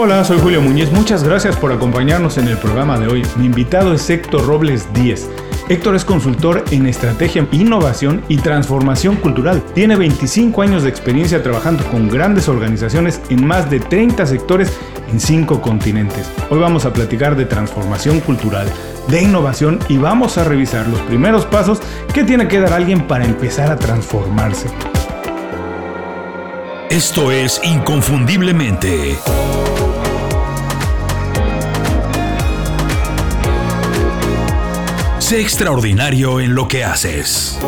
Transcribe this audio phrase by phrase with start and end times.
[0.00, 0.92] Hola, soy Julio Muñiz.
[0.92, 3.26] Muchas gracias por acompañarnos en el programa de hoy.
[3.34, 5.28] Mi invitado es Héctor Robles Díez.
[5.68, 9.60] Héctor es consultor en estrategia, innovación y transformación cultural.
[9.74, 14.72] Tiene 25 años de experiencia trabajando con grandes organizaciones en más de 30 sectores
[15.10, 16.30] en 5 continentes.
[16.48, 18.68] Hoy vamos a platicar de transformación cultural,
[19.08, 21.80] de innovación y vamos a revisar los primeros pasos
[22.14, 24.68] que tiene que dar alguien para empezar a transformarse.
[26.88, 29.18] Esto es Inconfundiblemente.
[35.28, 37.60] Sé extraordinario en lo que haces.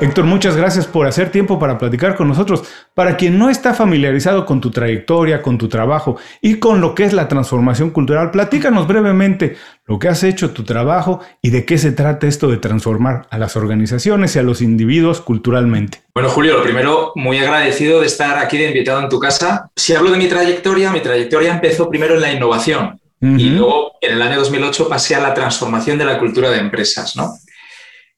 [0.00, 2.62] Héctor, muchas gracias por hacer tiempo para platicar con nosotros.
[2.94, 7.02] Para quien no está familiarizado con tu trayectoria, con tu trabajo y con lo que
[7.02, 9.56] es la transformación cultural, platícanos brevemente
[9.86, 13.36] lo que has hecho, tu trabajo y de qué se trata esto de transformar a
[13.36, 16.02] las organizaciones y a los individuos culturalmente.
[16.14, 19.68] Bueno, Julio, lo primero, muy agradecido de estar aquí de invitado en tu casa.
[19.74, 23.00] Si hablo de mi trayectoria, mi trayectoria empezó primero en la innovación.
[23.20, 27.16] Y luego, en el año 2008, pasé a la transformación de la cultura de empresas,
[27.16, 27.34] ¿no?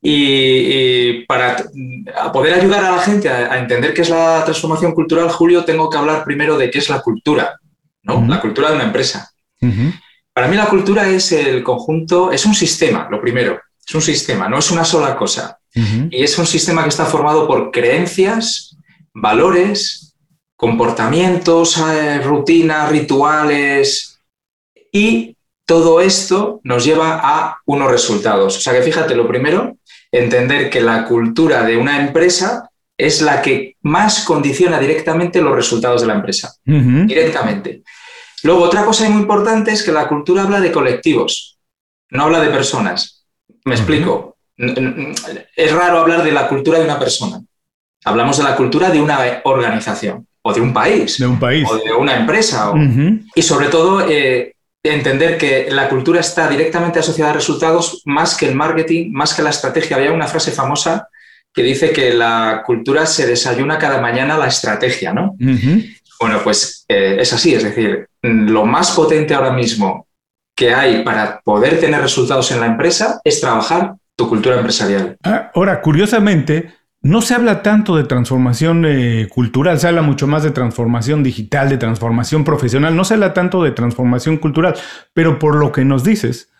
[0.02, 1.56] Y, para
[2.32, 5.98] poder ayudar a la gente a, entender qué es la transformación cultural, Julio, tengo que
[5.98, 7.58] hablar primero de qué es la cultura,
[8.02, 8.24] ¿no?
[8.26, 9.30] La cultura de una empresa.
[10.32, 14.48] Para mí la cultura es el conjunto, es un sistema, lo primero, es un sistema,
[14.48, 15.58] no es una sola cosa.
[15.74, 18.76] Y es un sistema que está formado por creencias,
[19.14, 20.16] valores,
[20.56, 24.17] comportamientos, eh, rutinas, rituales,
[24.92, 28.56] y todo esto nos lleva a unos resultados.
[28.56, 29.76] O sea que fíjate, lo primero,
[30.10, 36.00] entender que la cultura de una empresa es la que más condiciona directamente los resultados
[36.00, 36.54] de la empresa.
[36.64, 37.82] Directamente.
[38.42, 41.58] Luego, otra cosa muy importante es que la cultura habla de colectivos,
[42.10, 43.26] no habla de personas.
[43.64, 44.36] Me explico.
[44.56, 47.40] Es raro hablar de la cultura de una persona.
[48.04, 51.18] Hablamos de la cultura de una organización o de un país.
[51.18, 51.68] De un país.
[51.70, 52.72] O de una empresa.
[53.34, 58.46] Y sobre todo, eh, entender que la cultura está directamente asociada a resultados más que
[58.48, 59.96] el marketing, más que la estrategia.
[59.96, 61.08] Había una frase famosa
[61.52, 65.36] que dice que la cultura se desayuna cada mañana la estrategia, ¿no?
[66.20, 70.06] Bueno, pues eh, es así, es decir, lo más potente ahora mismo
[70.54, 75.16] que hay para poder tener resultados en la empresa es trabajar tu cultura empresarial.
[75.22, 80.42] Ah, ahora, curiosamente, no se habla tanto de transformación eh, cultural, se habla mucho más
[80.42, 84.74] de transformación digital, de transformación profesional, no se habla tanto de transformación cultural,
[85.12, 86.50] pero por lo que nos dices,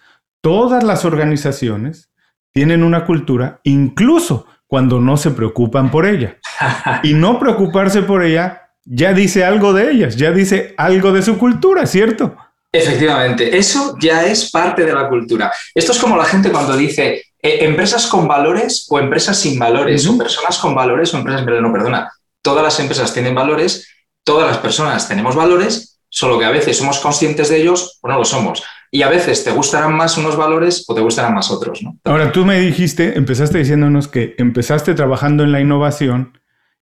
[0.41, 2.11] todas las organizaciones
[2.53, 6.39] tienen una cultura, incluso cuando no se preocupan por ella.
[7.03, 11.37] Y no preocuparse por ella ya dice algo de ellas, ya dice algo de su
[11.39, 12.37] cultura, ¿cierto?
[12.73, 15.53] Efectivamente, eso ya es parte de la cultura.
[15.75, 20.07] Esto es como la gente cuando dice, eh, empresas con valores o empresas sin valores,
[20.07, 22.11] o personas con valores o empresas, no, perdona,
[22.43, 23.89] todas las empresas tienen valores,
[24.25, 28.19] todas las personas tenemos valores, solo que a veces somos conscientes de ellos o no
[28.19, 28.63] lo somos.
[28.91, 31.83] Y a veces te gustarán más unos valores o te gustarán más otros.
[31.83, 31.99] ¿no?
[32.05, 36.38] Ahora, tú me dijiste, empezaste diciéndonos que empezaste trabajando en la innovación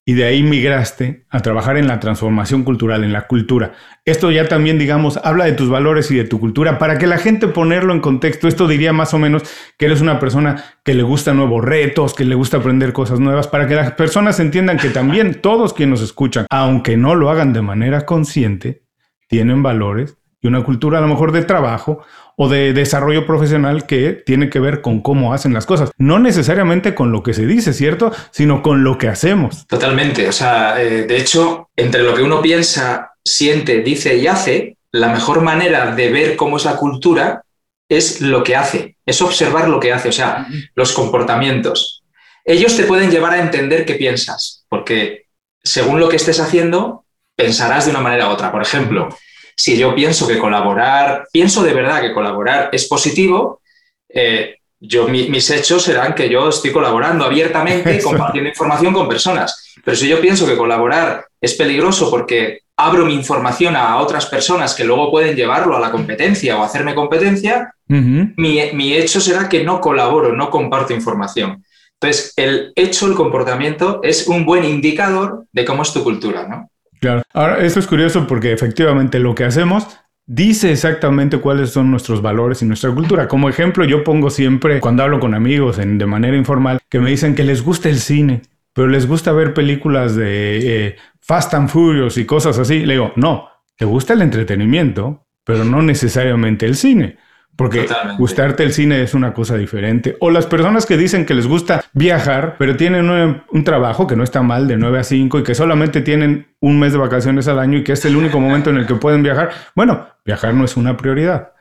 [0.05, 3.73] y de ahí migraste a trabajar en la transformación cultural, en la cultura.
[4.03, 6.77] Esto ya también, digamos, habla de tus valores y de tu cultura.
[6.77, 9.43] Para que la gente ponerlo en contexto, esto diría más o menos
[9.77, 13.47] que eres una persona que le gusta nuevos retos, que le gusta aprender cosas nuevas,
[13.47, 17.53] para que las personas entiendan que también todos quienes nos escuchan, aunque no lo hagan
[17.53, 18.83] de manera consciente,
[19.29, 22.05] tienen valores y una cultura a lo mejor de trabajo
[22.35, 25.91] o de desarrollo profesional que tiene que ver con cómo hacen las cosas.
[25.97, 28.11] No necesariamente con lo que se dice, ¿cierto?
[28.31, 29.65] Sino con lo que hacemos.
[29.67, 30.27] Totalmente.
[30.27, 35.09] O sea, eh, de hecho, entre lo que uno piensa, siente, dice y hace, la
[35.09, 37.43] mejor manera de ver cómo es la cultura
[37.89, 42.03] es lo que hace, es observar lo que hace, o sea, los comportamientos.
[42.45, 45.27] Ellos te pueden llevar a entender qué piensas, porque
[45.63, 47.05] según lo que estés haciendo,
[47.35, 48.51] pensarás de una manera u otra.
[48.51, 49.09] Por ejemplo,
[49.55, 53.61] si yo pienso que colaborar, pienso de verdad que colaborar es positivo,
[54.09, 59.73] eh, yo, mis hechos serán que yo estoy colaborando abiertamente, compartiendo información con personas.
[59.83, 64.73] Pero si yo pienso que colaborar es peligroso porque abro mi información a otras personas
[64.75, 69.63] que luego pueden llevarlo a la competencia o hacerme competencia, mi, mi, hecho será que
[69.63, 71.63] no colaboro, no comparto información.
[72.01, 76.69] Entonces, el hecho, el comportamiento es un buen indicador de cómo es tu cultura, ¿no?
[77.03, 77.21] Claro.
[77.33, 79.89] Ahora, esto es curioso porque efectivamente lo que hacemos
[80.25, 83.27] dice exactamente cuáles son nuestros valores y nuestra cultura.
[83.27, 87.09] Como ejemplo, yo pongo siempre, cuando hablo con amigos en, de manera informal, que me
[87.09, 91.67] dicen que les gusta el cine, pero les gusta ver películas de eh, Fast and
[91.67, 92.85] Furious y cosas así.
[92.85, 97.17] Le digo, no, te gusta el entretenimiento, pero no necesariamente el cine.
[97.55, 100.17] Porque gustarte el cine es una cosa diferente.
[100.19, 104.23] O las personas que dicen que les gusta viajar, pero tienen un, trabajo que no
[104.23, 107.59] está mal de 9 a 5 y que solamente tienen un mes de vacaciones al
[107.59, 109.51] año y que es el único momento en el que pueden viajar.
[109.75, 111.51] Bueno, viajar no es una prioridad.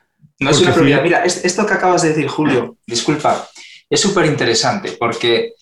[0.40, 1.02] No es una prioridad.
[1.02, 3.46] Mira, esto que acabas de decir, Julio, disculpa,
[3.88, 5.52] es súper interesante porque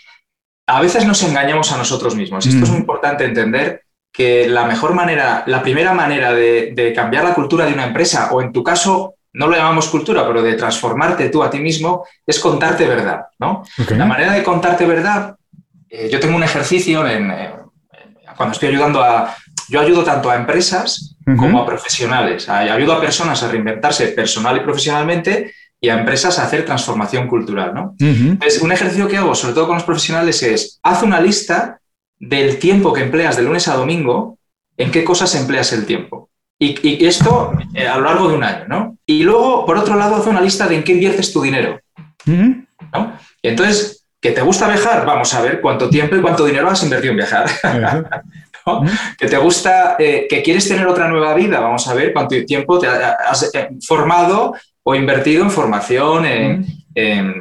[0.67, 2.47] a veces nos engañamos a nosotros mismos.
[2.47, 7.35] Esto es muy importante entender que la mejor manera, la primera manera de, cambiar la
[7.35, 11.29] cultura de una empresa, o en tu caso, no lo llamamos cultura, pero de transformarte
[11.29, 13.27] tú a ti mismo, es contarte verdad.
[13.39, 13.63] ¿no?
[13.91, 15.37] La manera de contarte verdad,
[15.89, 17.33] eh, yo tengo un ejercicio en,
[18.37, 19.35] cuando estoy ayudando a...
[19.69, 22.49] Yo ayudo tanto a empresas como a profesionales.
[22.49, 27.73] Ayudo a personas a reinventarse personal y profesionalmente y a empresas a hacer transformación cultural.
[27.73, 27.95] ¿no?
[28.63, 31.81] un ejercicio que hago, sobre todo con los profesionales, es haz una lista
[32.19, 34.39] del tiempo que empleas de lunes a domingo,
[34.77, 36.31] en qué cosas empleas el tiempo.
[36.59, 38.99] Y, esto eh, a lo largo de un año, ¿no?
[39.11, 41.81] Y luego, por otro lado, haz una lista de en qué inviertes tu dinero.
[42.27, 43.13] ¿no?
[43.43, 45.05] Y entonces, ¿que te gusta viajar?
[45.05, 47.51] Vamos a ver cuánto tiempo y cuánto dinero has invertido en viajar.
[49.19, 51.59] ¿Que te gusta, eh, que quieres tener otra nueva vida?
[51.59, 54.55] Vamos a ver cuánto tiempo te has eh, formado
[54.85, 56.65] o invertido en formación, en,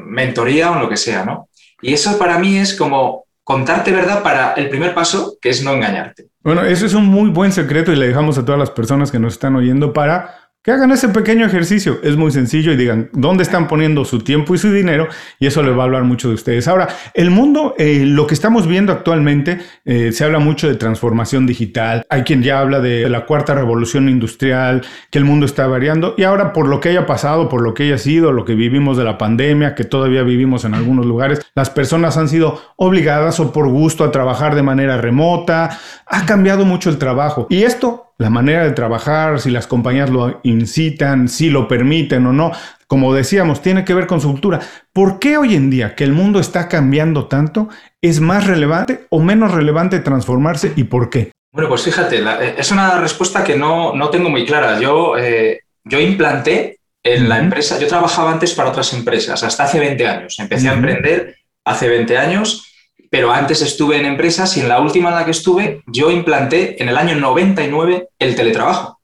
[0.07, 1.49] mentoría o en lo que sea, ¿no?
[1.83, 5.73] Y eso para mí es como contarte verdad para el primer paso, que es no
[5.73, 6.29] engañarte.
[6.41, 9.19] Bueno, eso es un muy buen secreto y le dejamos a todas las personas que
[9.19, 11.99] nos están oyendo para que hagan ese pequeño ejercicio.
[12.03, 15.07] Es muy sencillo y digan dónde están poniendo su tiempo y su dinero
[15.39, 16.67] y eso le va a hablar mucho de ustedes.
[16.67, 21.45] Ahora, el mundo, eh, lo que estamos viendo actualmente, eh, se habla mucho de transformación
[21.47, 22.05] digital.
[22.09, 26.23] Hay quien ya habla de la cuarta revolución industrial, que el mundo está variando y
[26.23, 29.05] ahora por lo que haya pasado, por lo que haya sido, lo que vivimos de
[29.05, 33.69] la pandemia, que todavía vivimos en algunos lugares, las personas han sido obligadas o por
[33.69, 35.79] gusto a trabajar de manera remota.
[36.05, 40.41] Ha cambiado mucho el trabajo y esto la manera de trabajar, si las compañías lo
[40.43, 42.51] incitan, si lo permiten o no.
[42.85, 44.59] Como decíamos, tiene que ver con su cultura.
[44.91, 47.69] ¿Por qué hoy en día que el mundo está cambiando tanto
[48.01, 51.31] es más relevante o menos relevante transformarse y por qué?
[51.53, 54.77] Bueno, pues fíjate, eh, es una respuesta que no, tengo muy clara.
[54.79, 59.79] Yo, eh, yo implanté en la empresa, yo trabajaba antes para otras empresas, hasta hace
[59.79, 60.39] 20 años.
[60.39, 62.69] Empecé a emprender hace 20 años
[63.09, 66.81] pero antes estuve en empresas y en la última en la que estuve yo implanté
[66.81, 68.99] en el año 99 el teletrabajo.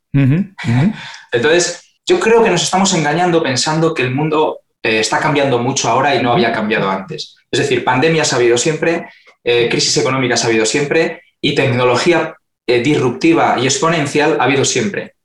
[1.31, 5.90] Entonces, yo creo que nos estamos engañando pensando que el mundo eh, está cambiando mucho
[5.90, 7.36] ahora y no había cambiado antes.
[7.52, 9.07] Es decir, pandemias ha habido siempre,
[9.44, 12.36] eh, crisis económicas ha habido siempre y tecnología
[12.68, 15.16] eh, disruptiva y exponencial ha habido siempre.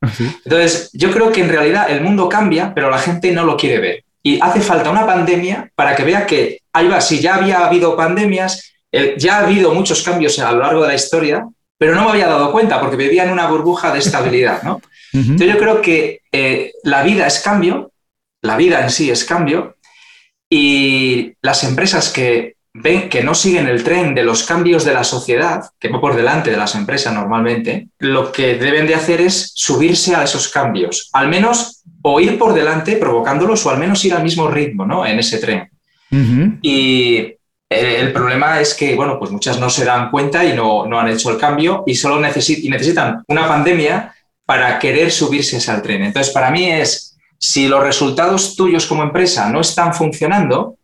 [0.45, 3.79] Entonces, yo creo que en realidad el mundo cambia, pero la gente no lo quiere
[3.79, 4.05] ver.
[4.23, 7.97] Y hace falta una pandemia para que vea que, ahí va, si ya había habido
[7.97, 8.73] pandemias,
[9.17, 11.47] ya ha habido muchos cambios a lo largo de la historia,
[11.79, 14.63] pero no me había dado cuenta porque vivía en una burbuja de estabilidad.
[14.63, 14.83] ¿no?
[15.13, 17.93] Entonces yo creo que eh, la vida es cambio,
[18.43, 19.77] la vida en sí es cambio,
[20.49, 25.05] y las empresas que ven que no siguen el tren de los cambios de la
[25.05, 29.53] sociedad, que va por delante de las empresas normalmente, lo que deben de hacer es
[29.55, 34.15] subirse a esos cambios, al menos o ir por delante provocándolos o al menos ir
[34.15, 35.05] al mismo ritmo ¿no?
[35.05, 35.69] en ese tren.
[36.63, 37.37] Y eh,
[37.69, 41.31] el problema es que, bueno, pues muchas no se dan cuenta y no, han hecho
[41.31, 44.13] el cambio y solo necesitan una pandemia
[44.45, 46.03] para querer subirse al tren.
[46.03, 50.77] Entonces, para mí es, si los resultados tuyos como empresa no están funcionando,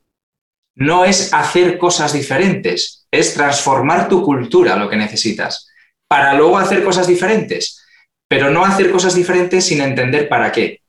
[0.76, 5.68] no es hacer cosas diferentes, es transformar tu cultura lo que necesitas,
[6.08, 7.82] para luego hacer cosas diferentes,
[8.28, 10.80] pero no hacer cosas diferentes sin entender para qué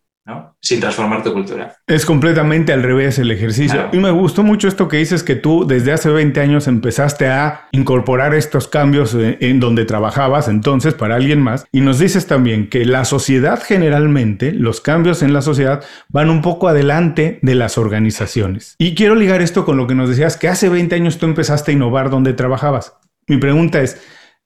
[0.62, 1.76] sin transformar tu cultura.
[1.88, 3.90] Es completamente al revés el ejercicio.
[3.94, 7.68] Y me gustó mucho esto que dices que tú desde hace 20 años empezaste a
[7.72, 11.66] incorporar estos cambios en donde trabajabas entonces para alguien más.
[11.72, 16.42] Y nos dices también que la sociedad generalmente, los cambios en la sociedad van un
[16.42, 18.76] poco adelante de las organizaciones.
[18.78, 21.72] Y quiero ligar esto con lo que nos decías que hace 20 años tú empezaste
[21.72, 22.98] a innovar donde trabajabas.
[23.28, 24.02] Mi pregunta es,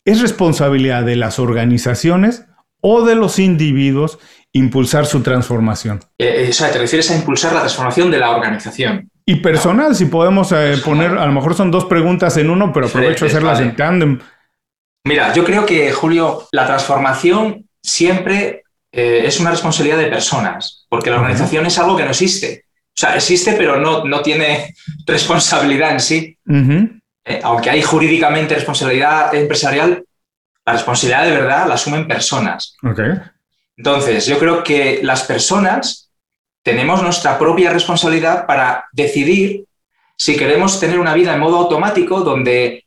[0.05, 2.45] ¿es responsabilidad de las organizaciones
[2.81, 4.19] o de los individuos
[4.53, 5.99] impulsar su transformación.
[6.17, 9.09] Eh, eh, o sea, te refieres a impulsar la transformación de la organización.
[9.25, 12.87] Y personal, si podemos eh, poner, a lo mejor son dos preguntas en uno, pero
[12.87, 14.19] aprovecho a hacerlas en tándem.
[15.05, 21.15] Mira, yo creo que, Julio, la transformación siempre es una responsabilidad de personas, porque la
[21.15, 22.65] organización es algo que no existe.
[22.87, 24.75] O sea, existe, pero no, no tiene
[25.07, 26.37] responsabilidad en sí.
[27.41, 30.03] aunque hay jurídicamente responsabilidad empresarial,
[30.65, 32.75] la responsabilidad de verdad la asumen personas.
[32.83, 33.13] Okay.
[33.81, 36.11] Entonces, yo creo que las personas
[36.63, 39.65] tenemos nuestra propia responsabilidad para decidir
[40.15, 42.85] si queremos tener una vida en modo automático donde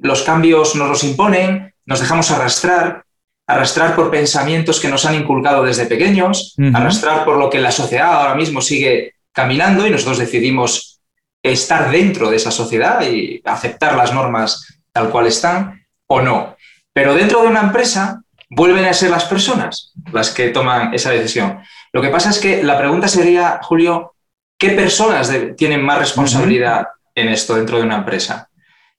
[0.00, 3.04] los cambios nos los imponen, nos dejamos arrastrar
[3.46, 8.12] arrastrar por pensamientos que nos han inculcado desde pequeños, arrastrar por lo que la sociedad
[8.12, 11.00] ahora mismo sigue caminando y nosotros decidimos
[11.40, 16.56] estar dentro de esa sociedad y aceptar las normas tal cual están o no.
[16.92, 18.21] Pero dentro de una empresa
[18.54, 21.60] vuelven a ser las personas las que toman esa decisión.
[21.92, 24.14] Lo que pasa es que la pregunta sería, Julio,
[24.58, 28.48] ¿qué personas tienen más responsabilidad en esto dentro de una empresa?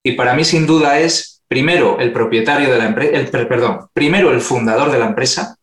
[0.04, 4.42] Y para mí, sin duda, es primero el propietario de la empresa, perdón, primero el
[4.42, 5.56] fundador de la empresa,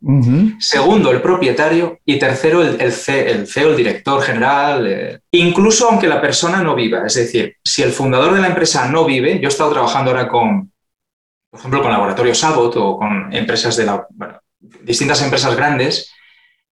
[0.60, 6.20] segundo el propietario y tercero el, el, CEO, el director general, eh, incluso aunque la
[6.20, 7.04] persona no viva.
[7.06, 10.28] Es decir, si el fundador de la empresa no vive, yo he estado trabajando ahora
[10.28, 10.69] con,
[11.50, 14.06] por ejemplo, con Laboratorio Sabot o con empresas de la,
[14.82, 16.12] distintas empresas grandes,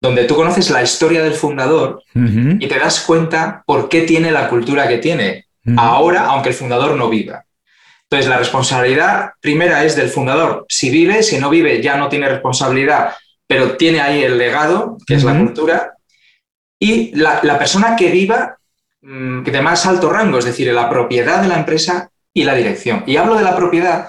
[0.00, 4.49] donde tú conoces la historia del fundador y te das cuenta por qué tiene la
[4.49, 7.44] cultura que tiene ahora, aunque el fundador no viva.
[8.04, 10.64] Entonces, la responsabilidad primera es del fundador.
[10.68, 13.14] Si vive, si no vive, ya no tiene responsabilidad,
[13.47, 15.94] pero tiene ahí el legado, que es la cultura.
[16.78, 18.56] Y la, persona que viva
[19.02, 23.02] mm, de más alto rango, es decir, la propiedad de la empresa y la dirección.
[23.06, 24.08] Y hablo de la propiedad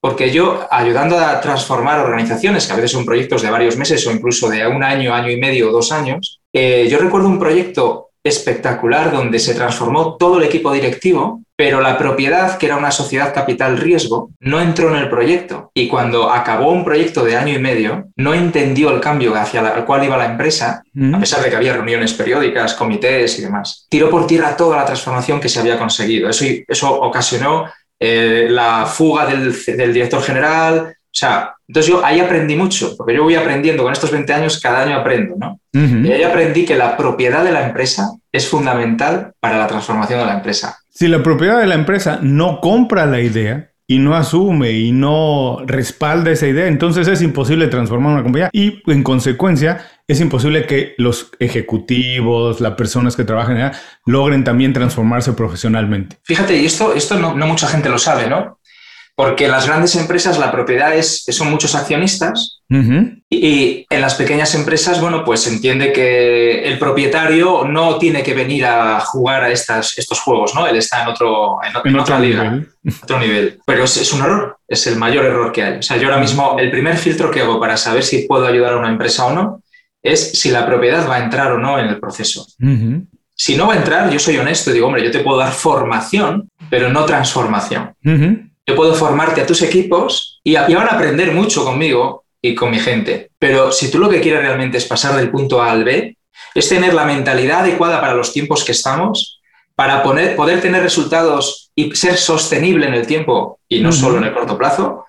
[0.00, 4.10] porque yo, ayudando a transformar organizaciones, que a veces son proyectos de varios meses o
[4.10, 8.10] incluso de un año, año y medio o dos años, eh, yo recuerdo un proyecto
[8.22, 13.34] espectacular donde se transformó todo el equipo directivo, pero la propiedad, que era una sociedad
[13.34, 15.70] capital riesgo, no entró en el proyecto.
[15.74, 19.84] Y cuando acabó un proyecto de año y medio, no entendió el cambio hacia el
[19.84, 23.86] cual iba la empresa, a pesar de que había reuniones periódicas, comités y demás.
[23.90, 26.30] Tiró por tierra toda la transformación que se había conseguido.
[26.30, 27.66] Eso, eso ocasionó
[28.00, 29.52] eh, la fuga del,
[29.92, 30.88] director general.
[30.88, 34.60] O sea, entonces yo ahí aprendí mucho, porque yo voy aprendiendo con estos 20 años,
[34.60, 35.60] cada año aprendo, ¿no?
[35.72, 40.26] Y ahí aprendí que la propiedad de la empresa es fundamental para la transformación de
[40.26, 40.78] la empresa.
[40.88, 45.64] Si la propiedad de la empresa no compra la idea, y no asume y no
[45.66, 50.94] respalda esa idea, entonces es imposible transformar una compañía y en consecuencia es imposible que
[50.98, 53.72] los ejecutivos, las personas que trabajan allá,
[54.06, 56.16] logren también transformarse profesionalmente.
[56.24, 58.60] Fíjate, y esto, esto no, no mucha gente lo sabe, ¿no?
[59.20, 62.62] porque en las grandes empresas la propiedad es, son muchos accionistas
[63.28, 68.32] y, en las pequeñas empresas, bueno, pues se entiende que el propietario no tiene que
[68.32, 70.66] venir a jugar a estas, estos juegos, ¿no?
[70.66, 72.68] Él está en, otro, en, otra liga, nivel.
[73.02, 73.60] otro nivel.
[73.66, 75.78] Pero es, es, un error, es el mayor error que hay.
[75.78, 78.72] O sea, yo ahora mismo, el primer filtro que hago para saber si puedo ayudar
[78.72, 79.62] a una empresa o no
[80.02, 82.46] es si la propiedad va a entrar o no en el proceso.
[83.34, 85.52] Si no va a entrar, yo soy honesto y digo, hombre, yo te puedo dar
[85.52, 87.94] formación, pero no transformación.
[88.02, 92.78] Yo puedo formarte a tus equipos y, van a aprender mucho conmigo y con mi
[92.78, 93.30] gente.
[93.38, 96.16] Pero si tú lo que quieres realmente es pasar del punto A al B,
[96.54, 99.40] es tener la mentalidad adecuada para los tiempos que estamos,
[99.74, 104.34] para poder tener resultados y ser sostenible en el tiempo y no solo en el
[104.34, 105.06] corto plazo,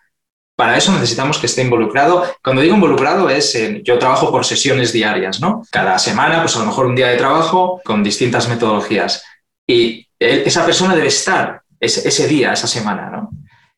[0.62, 2.24] para eso necesitamos que esté involucrado.
[2.44, 5.64] Cuando digo involucrado es, yo trabajo por sesiones diarias, ¿no?
[5.72, 9.24] Cada semana, pues a lo mejor un día de trabajo con distintas metodologías.
[9.66, 13.32] Y esa persona debe estar ese, ese día, esa semana, ¿no?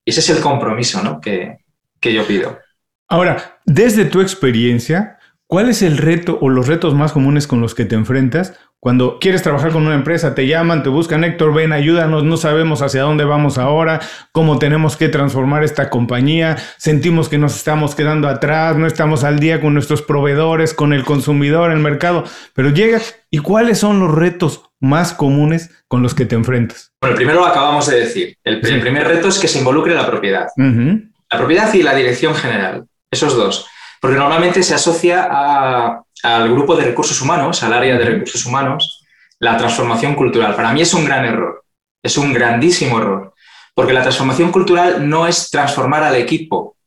[0.03, 1.21] Y ese es el compromiso ¿no?
[1.21, 1.59] que,
[2.01, 2.59] que yo pido.
[3.07, 7.75] Ahora, desde tu experiencia, ¿cuál es el reto o los retos más comunes con los
[7.75, 11.71] que te enfrentas cuando quieres trabajar con una empresa, te llaman, te buscan, Héctor, ven,
[11.71, 14.01] ayúdanos, no sabemos hacia dónde vamos ahora,
[14.33, 19.39] cómo tenemos que transformar esta compañía, sentimos que nos estamos quedando atrás, no estamos al
[19.39, 24.13] día con nuestros proveedores, con el consumidor, el mercado, pero llegas y cuáles son los
[24.13, 26.91] retos más comunes con los que te enfrentas.
[26.99, 28.37] Bueno, el primero lo acabamos de decir.
[28.43, 30.47] El, primer reto es que se involucre la propiedad.
[30.57, 33.65] La propiedad y la dirección general, esos dos.
[34.01, 39.05] Porque normalmente se asocia a, al grupo de recursos humanos, al área de recursos humanos,
[39.39, 40.55] la transformación cultural.
[40.55, 41.63] Para mí es un gran error,
[42.01, 43.33] es un grandísimo error,
[43.75, 46.77] porque la transformación cultural no es transformar al equipo,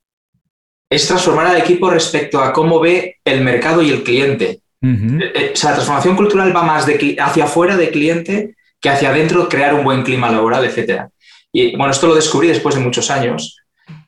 [0.91, 4.61] es transformar al equipo respecto a cómo ve el mercado y el cliente.
[4.83, 8.89] Eh, eh, o sea, la transformación cultural va más de, hacia afuera del cliente que
[8.89, 11.09] hacia adentro crear un buen clima laboral, etc.
[11.53, 13.59] Y bueno, esto lo descubrí después de muchos años,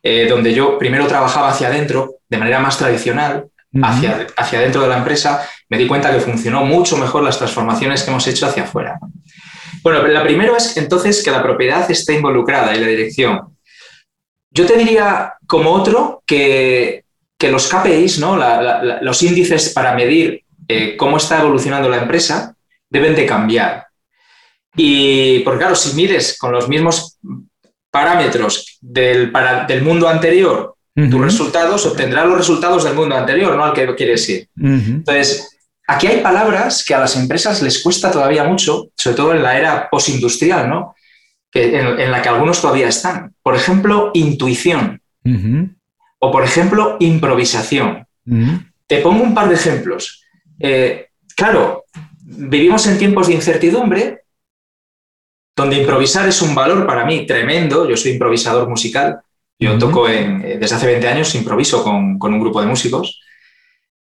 [0.02, 3.49] eh, donde yo primero trabajaba hacia adentro de manera más tradicional,
[3.83, 8.03] hacia, hacia dentro de la empresa, me di cuenta que funcionó mucho mejor las transformaciones
[8.03, 8.99] que hemos hecho hacia afuera.
[9.83, 13.57] Bueno, la primera es entonces que la propiedad esté involucrada y la dirección.
[14.51, 17.05] Yo te diría como otro que,
[17.39, 18.37] que los KPIs, ¿no?
[19.03, 22.55] los índices para medir eh, cómo está evolucionando la empresa,
[22.91, 23.87] deben de cambiar.
[24.75, 27.19] Y porque claro, si mides con los mismos
[27.91, 29.33] parámetros del,
[29.67, 34.28] del mundo anterior tus resultados, obtendrás los resultados del mundo anterior, no al que quieres
[34.28, 34.49] ir.
[34.61, 39.43] Entonces, aquí hay palabras que a las empresas les cuesta todavía mucho, sobre todo en
[39.43, 40.97] la era postindustrial, ¿no?
[41.50, 43.33] Que, en, la que algunos todavía están.
[43.43, 45.00] Por ejemplo, intuición.
[46.19, 48.07] O, por ejemplo, improvisación.
[48.87, 50.25] Te pongo un par de ejemplos.
[50.59, 51.85] Eh, claro,
[52.21, 54.25] vivimos en tiempos de incertidumbre,
[55.55, 57.88] donde improvisar es un valor para mí tremendo.
[57.88, 59.21] Yo soy improvisador musical.
[59.59, 63.21] Yo toco en, eh, desde hace 20 años, improviso con, un grupo de músicos.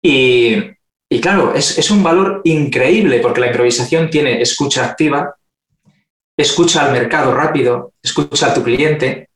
[0.02, 0.62] Y,
[1.22, 5.36] claro, es, es, un valor increíble porque la improvisación tiene escucha activa,
[6.38, 9.30] escucha al mercado rápido, escucha a tu cliente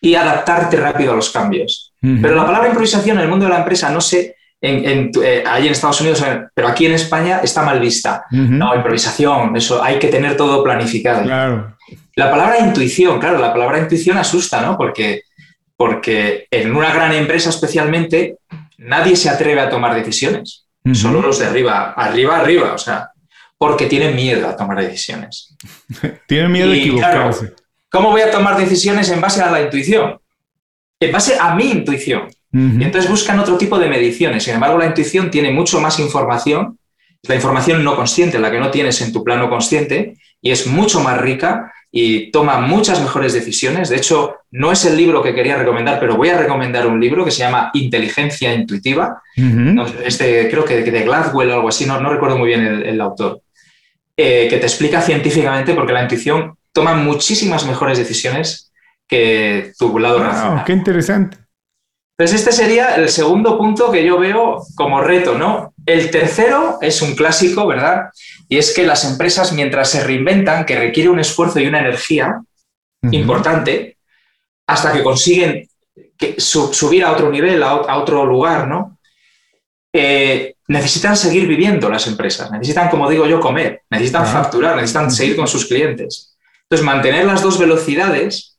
[0.00, 1.94] y adaptarte rápido a los cambios.
[2.00, 5.66] Pero la palabra improvisación en el mundo de la empresa, no sé, en, eh, ahí
[5.66, 8.24] en Estados Unidos, eh, pero aquí en España está mal vista.
[8.30, 11.24] No, improvisación, eso, hay que tener todo planificado.
[12.14, 14.76] La palabra intuición, claro, la palabra intuición asusta, ¿no?
[14.76, 15.22] Porque,
[15.82, 18.36] porque en una gran empresa especialmente
[18.78, 20.64] nadie se atreve a tomar decisiones.
[20.92, 23.10] Solo los de arriba, arriba, arriba, o sea,
[23.58, 25.56] porque tienen miedo a tomar decisiones.
[26.28, 27.54] tienen miedo de equivocarse.
[27.90, 30.20] ¿Cómo voy a tomar decisiones en base a la intuición?
[31.00, 32.28] En base a mi intuición.
[32.52, 34.44] Y entonces buscan otro tipo de mediciones.
[34.44, 36.78] Sin embargo, la intuición tiene mucho más información.
[37.22, 41.00] La información no consciente, la que no tienes en tu plano consciente, y es mucho
[41.00, 43.90] más rica y toma muchas mejores decisiones.
[43.90, 47.22] De hecho, no es el libro que quería recomendar, pero voy a recomendar un libro
[47.22, 49.22] que se llama Inteligencia Intuitiva.
[50.04, 53.42] este, creo que de Gladwell o algo así, no, no recuerdo muy bien el, autor.
[54.16, 58.72] Eh, que te explica científicamente porque la intuición toma muchísimas mejores decisiones
[59.06, 61.36] que tu lado wow, ¡Qué interesante!
[62.16, 65.74] Entonces, este sería el segundo punto que yo veo como reto, ¿no?
[65.84, 68.10] El tercero es un clásico, ¿verdad?
[68.52, 72.38] Y es que las empresas, mientras se reinventan, que requiere un esfuerzo y una energía
[73.10, 73.96] importante,
[74.66, 75.66] hasta que consiguen
[76.36, 78.98] subir a otro nivel, a, otro lugar, ¿no?
[79.90, 85.34] Eh, necesitan seguir viviendo las empresas, necesitan, como digo yo, comer, necesitan facturar, necesitan seguir
[85.34, 86.36] con sus clientes.
[86.64, 88.58] Entonces, mantener las dos velocidades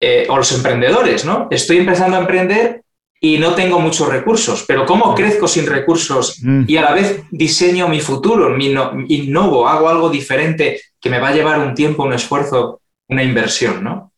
[0.00, 1.46] eh, o los emprendedores, ¿no?
[1.52, 2.82] Estoy empezando a emprender
[3.22, 6.64] y no tengo muchos recursos, pero ¿cómo crezco sin recursos mm.
[6.66, 8.74] y a la vez diseño mi futuro, mi
[9.08, 13.84] innovo, hago algo diferente que me va a llevar un tiempo, un esfuerzo, una inversión,
[13.84, 14.12] ¿no?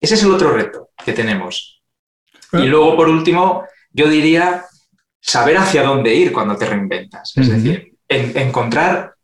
[0.00, 1.82] Ese es el otro reto que tenemos.
[2.52, 4.64] Y luego, por último, yo diría
[5.20, 9.14] saber hacia dónde ir cuando te reinventas, es decir, encontrar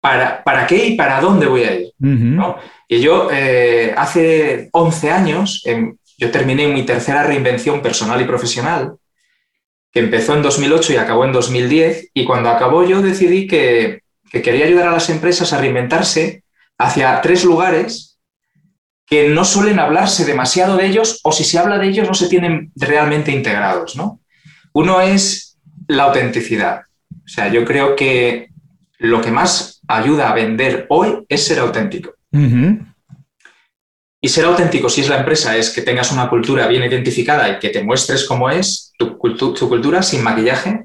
[0.00, 1.92] para, para, qué y para dónde voy a ir.
[1.98, 2.56] ¿no?
[2.88, 5.62] Y yo eh, hace 11 años,
[6.22, 8.94] yo terminé mi tercera reinvención personal y profesional,
[9.90, 14.66] que empezó en 2008 y acabó en 2010, y cuando acabó yo decidí que, quería
[14.66, 16.44] ayudar a las empresas a reinventarse
[16.78, 18.20] hacia tres lugares
[19.04, 22.28] que no suelen hablarse demasiado de ellos o si se habla de ellos no se
[22.28, 23.96] tienen realmente integrados.
[23.96, 24.20] ¿no?
[24.72, 25.58] Uno es
[25.88, 26.82] la autenticidad.
[27.10, 28.48] O sea, yo creo que
[28.98, 32.14] lo que más ayuda a vender hoy es ser auténtico.
[34.24, 37.58] Y ser auténtico, si es la empresa, es que tengas una cultura bien identificada y
[37.58, 40.84] que te muestres cómo es tu, cultura sin maquillaje.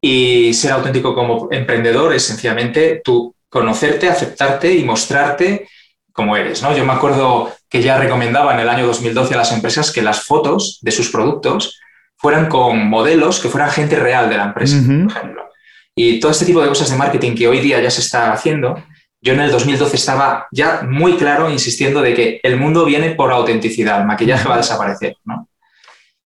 [0.00, 5.68] Y ser auténtico como emprendedor es sencillamente tú conocerte, aceptarte y mostrarte
[6.12, 6.62] como eres.
[6.62, 6.74] ¿no?
[6.76, 10.22] Yo me acuerdo que ya recomendaba en el año 2012 a las empresas que las
[10.22, 11.80] fotos de sus productos
[12.16, 15.50] fueran con modelos que fueran gente real de la empresa, por ejemplo.
[15.96, 18.80] Y todo este tipo de cosas de marketing que hoy día ya se está haciendo,
[19.22, 23.32] yo en el 2012 estaba ya muy claro insistiendo de que el mundo viene por
[23.32, 25.16] autenticidad, el maquillaje va a desaparecer.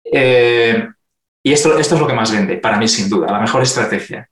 [0.03, 0.87] Eh,
[1.43, 4.29] y esto, esto es lo que más vende, para mí sin duda, la mejor estrategia.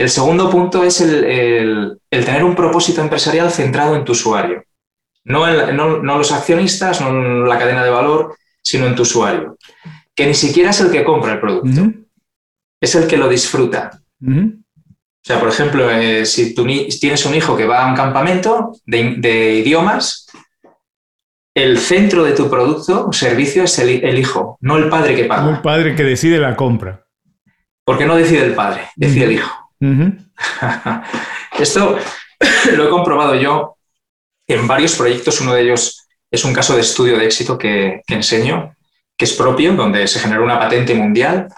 [0.00, 4.64] El segundo punto es el, tener un propósito empresarial centrado en tu usuario.
[5.24, 9.58] No, en, no, los accionistas, no en la cadena de valor, sino en tu usuario.
[10.14, 11.92] Que ni siquiera es el que compra el producto,
[12.80, 13.90] es el que lo disfruta.
[15.22, 18.72] O sea, por ejemplo, eh, si tú tienes un hijo que va a un campamento
[18.86, 20.26] de, idiomas,
[21.54, 25.42] el centro de tu producto o servicio es el, hijo, no el padre que paga.
[25.42, 27.04] No el padre que decide la compra.
[27.84, 29.50] Porque no decide el padre, decide el hijo.
[31.58, 31.98] Esto
[32.76, 33.76] lo he comprobado yo
[34.48, 35.38] en varios proyectos.
[35.42, 38.74] Uno de ellos es un caso de estudio de éxito que, que enseño,
[39.18, 41.48] que es propio, donde se generó una patente mundial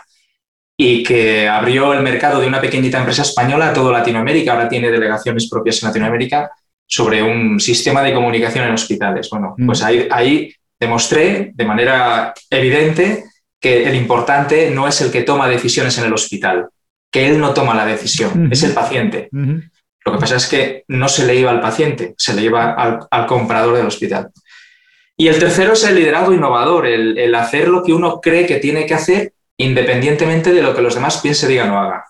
[0.76, 4.52] y que abrió el mercado de una pequeñita empresa española a toda Latinoamérica.
[4.52, 6.50] Ahora tiene delegaciones propias en Latinoamérica
[6.86, 9.28] sobre un sistema de comunicación en hospitales.
[9.30, 9.66] Bueno, mm.
[9.66, 13.24] pues ahí, ahí demostré de manera evidente
[13.60, 16.68] que el importante no es el que toma decisiones en el hospital,
[17.10, 19.28] que él no toma la decisión, es el paciente.
[19.30, 23.26] Lo que pasa es que no se le iba al paciente, se le iba al,
[23.26, 24.30] comprador del hospital.
[25.16, 28.56] Y el tercero es el liderazgo innovador, el, el, hacer lo que uno cree que
[28.56, 32.02] tiene que hacer independientemente de lo que los demás piensen, digan o hagan.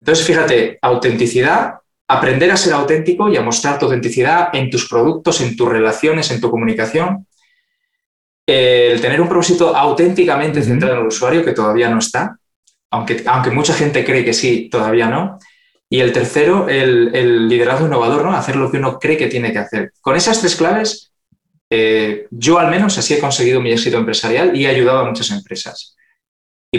[0.00, 1.74] Entonces, fíjate, autenticidad,
[2.08, 6.30] aprender a ser auténtico y a mostrar tu autenticidad en tus productos, en tus relaciones,
[6.30, 7.26] en tu comunicación.
[8.46, 12.38] el tener un propósito auténticamente centrado en el usuario, que todavía no está,
[12.90, 15.38] aunque, aunque mucha gente cree que sí, todavía no.
[15.90, 18.32] Y el tercero, el, liderazgo innovador, ¿no?
[18.32, 19.92] Hacer lo que uno cree que tiene que hacer.
[20.00, 21.12] Con esas tres claves,
[21.70, 25.30] eh, yo al menos así he conseguido mi éxito empresarial y he ayudado a muchas
[25.30, 25.97] empresas.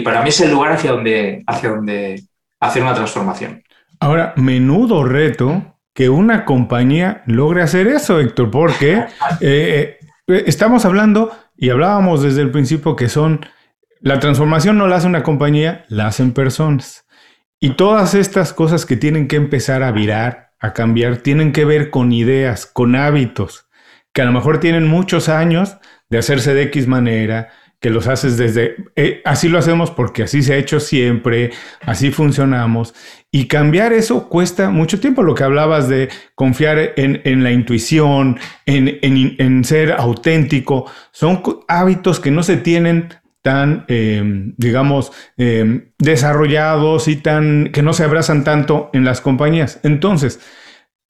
[0.00, 2.22] Y para mí es el lugar hacia donde, hacia donde
[2.58, 3.62] hacer una transformación.
[4.00, 9.04] Ahora, menudo reto que una compañía logre hacer eso, Héctor, porque
[9.42, 13.44] eh, eh, estamos hablando y hablábamos desde el principio que son,
[14.00, 17.04] la transformación no la hace una compañía, la hacen personas.
[17.58, 21.90] Y todas estas cosas que tienen que empezar a virar, a cambiar, tienen que ver
[21.90, 23.68] con ideas, con hábitos,
[24.14, 25.76] que a lo mejor tienen muchos años
[26.08, 28.76] de hacerse de X manera, que los haces desde...
[28.94, 32.94] Eh, así lo hacemos porque así se ha hecho siempre, así funcionamos.
[33.32, 38.98] Y cambiar eso cuesta mucho tiempo, lo que hablabas de confiar en, la intuición, en,
[39.02, 43.08] en, ser auténtico, son hábitos que no se tienen
[43.42, 49.80] tan, em, digamos, em, desarrollados y tan, que no se abrazan tanto en las compañías.
[49.82, 50.40] Entonces,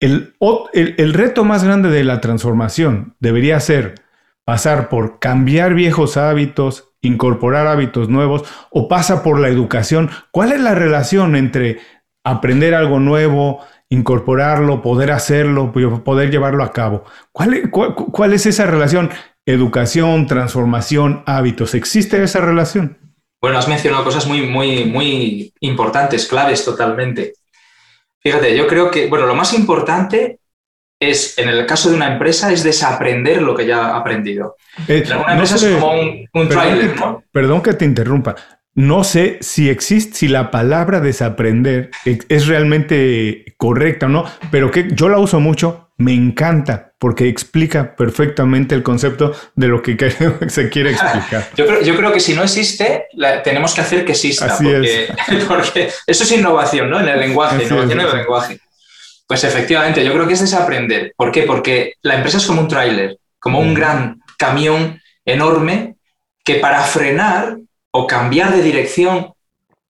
[0.00, 0.34] el,
[0.72, 4.03] el, reto más grande de la transformación debería ser
[4.44, 10.10] pasar por cambiar viejos hábitos, incorporar hábitos nuevos o pasa por la educación.
[10.30, 11.78] ¿Cuál es la relación entre
[12.24, 17.04] aprender algo nuevo, incorporarlo, poder hacerlo, poder llevarlo a cabo?
[17.32, 19.10] ¿Cuál, cuál es esa relación?
[19.46, 21.74] educación, transformación, hábitos.
[21.74, 22.98] ¿Existe esa relación?
[23.40, 27.34] Bueno, has mencionado cosas muy, muy, muy importantes, claves totalmente.
[28.20, 30.38] Fíjate, yo creo que, bueno, lo más importante
[31.10, 34.56] es, en el caso de una empresa, es desaprender lo que ya ha aprendido.
[34.88, 37.22] Eh, una empresa es como un, trailer, ¿no?
[37.32, 38.34] Perdón que te interrumpa.
[38.74, 44.88] No sé si existe, si la palabra desaprender es realmente correcta o no, pero que
[44.92, 49.96] yo la uso mucho, me encanta, porque explica perfectamente el concepto de lo que
[50.48, 51.50] se quiere explicar.
[51.56, 53.06] yo, creo, que si no existe,
[53.44, 54.58] tenemos que hacer que exista,
[55.48, 56.98] porque, eso es innovación, ¿no?
[56.98, 58.60] En el lenguaje, innovación en el lenguaje.
[59.26, 61.12] Pues efectivamente, yo creo que es desaprender.
[61.16, 61.42] ¿Por qué?
[61.42, 65.96] Porque la empresa es como un tráiler, como un gran camión enorme
[66.44, 67.56] que para frenar
[67.90, 69.32] o cambiar de dirección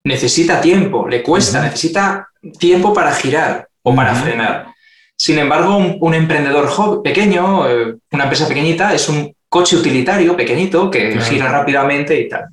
[0.05, 4.66] necesita tiempo, le cuesta, necesita tiempo para girar o para frenar.
[5.16, 10.90] Sin embargo, un, emprendedor joven, pequeño, eh, una empresa pequeñita, es un coche utilitario pequeñito
[10.90, 12.47] que gira rápidamente y tal.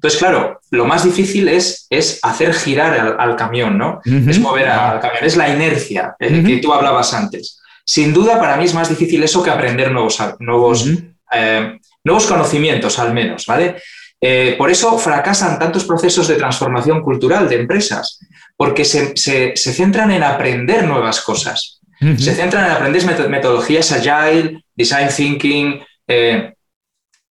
[0.00, 4.00] Entonces, claro, lo más difícil es, es hacer girar al, camión, ¿no?
[4.02, 7.60] Es mover al camión, es la inercia eh, que tú hablabas antes.
[7.84, 10.88] Sin duda, para mí es más difícil eso que aprender nuevos, nuevos,
[11.32, 13.76] eh, nuevos conocimientos, al menos, ¿vale?
[14.18, 18.20] Eh, por eso fracasan tantos procesos de transformación cultural de empresas,
[18.56, 19.14] porque se,
[19.54, 21.80] centran en aprender nuevas cosas.
[22.16, 25.80] Se centran en aprender metodologías agile, design thinking.
[26.08, 26.54] Eh,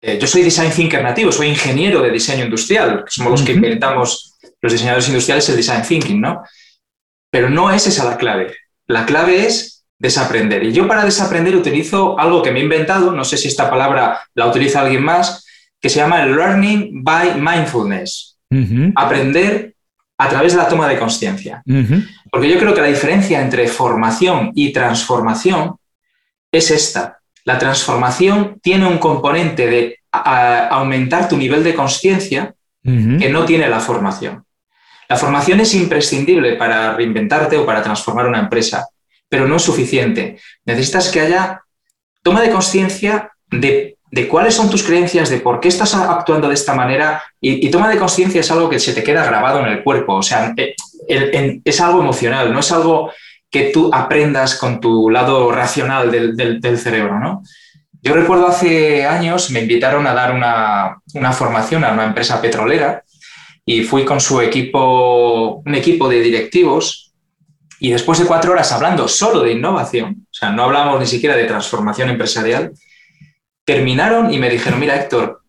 [0.04, 3.52] eh, yo soy design thinker nativo, soy ingeniero de diseño industrial, que somos los que
[3.52, 6.42] inventamos los diseñadores industriales el design thinking, ¿no?
[7.30, 8.54] Pero no es esa la clave.
[8.88, 10.64] La clave es desaprender.
[10.64, 14.20] Y yo para desaprender utilizo algo que me he inventado, no sé si esta palabra
[14.34, 15.46] la utiliza alguien más,
[15.80, 18.36] que se llama Learning by Mindfulness.
[18.96, 19.74] Aprender
[20.18, 21.62] a través de la toma de conciencia.
[22.30, 25.76] Porque yo creo que la diferencia entre formación y transformación
[26.52, 27.21] es esta.
[27.44, 33.80] La transformación tiene un componente de aumentar tu nivel de conciencia que no tiene la
[33.80, 34.44] formación.
[35.08, 38.88] La formación es imprescindible para reinventarte o para transformar una empresa,
[39.28, 40.38] pero no es suficiente.
[40.64, 41.62] Necesitas que haya
[42.22, 46.54] toma de conciencia de de cuáles son tus creencias, de por qué estás actuando de
[46.54, 49.82] esta manera y, toma de conciencia es algo que se te queda grabado en el
[49.82, 50.74] cuerpo, o sea, eh,
[51.64, 53.10] es algo emocional, no es algo
[53.52, 57.42] que tú aprendas con tu lado racional del, cerebro, ¿no?
[58.00, 63.04] Yo recuerdo hace años me invitaron a dar una, una, formación a una empresa petrolera
[63.64, 67.12] y fui con su equipo, un equipo de directivos
[67.78, 71.36] y después de cuatro horas hablando solo de innovación, o sea, no hablamos ni siquiera
[71.36, 72.72] de transformación empresarial,
[73.64, 75.42] terminaron y me dijeron, mira Héctor,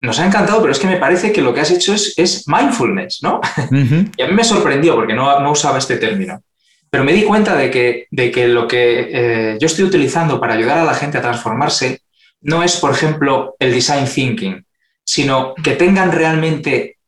[0.00, 2.48] nos ha encantado, pero es que me parece que lo que has hecho es, es
[2.48, 3.40] mindfulness, ¿no?
[4.16, 6.42] y a mí me sorprendió porque no, no, usaba este término.
[6.90, 10.54] Pero me di cuenta de que, de que lo que eh, yo estoy utilizando para
[10.54, 12.00] ayudar a la gente a transformarse
[12.42, 14.64] no es, por ejemplo, el design thinking,
[15.04, 16.98] sino que tengan realmente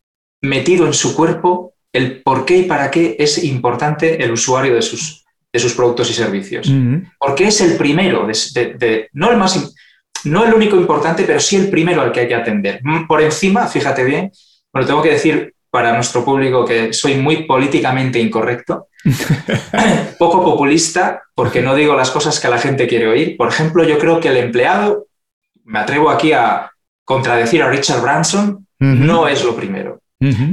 [0.41, 4.83] metido en su cuerpo el por qué y para qué es importante el usuario de
[4.83, 6.71] sus, de sus productos y servicios.
[7.19, 9.75] Porque es el primero, de, no el más
[10.25, 12.81] no el único importante, pero sí el primero al que hay que atender.
[13.09, 14.31] Por encima, fíjate bien,
[14.73, 18.89] bueno, tengo que decir para nuestro público que soy muy políticamente incorrecto,
[20.19, 23.37] poco populista, porque no digo las cosas que la gente quiere oír.
[23.39, 25.07] Por ejemplo, yo creo que el empleado,
[25.65, 26.71] me atrevo aquí a,
[27.05, 30.01] contradecir a Richard Branson, no es lo primero.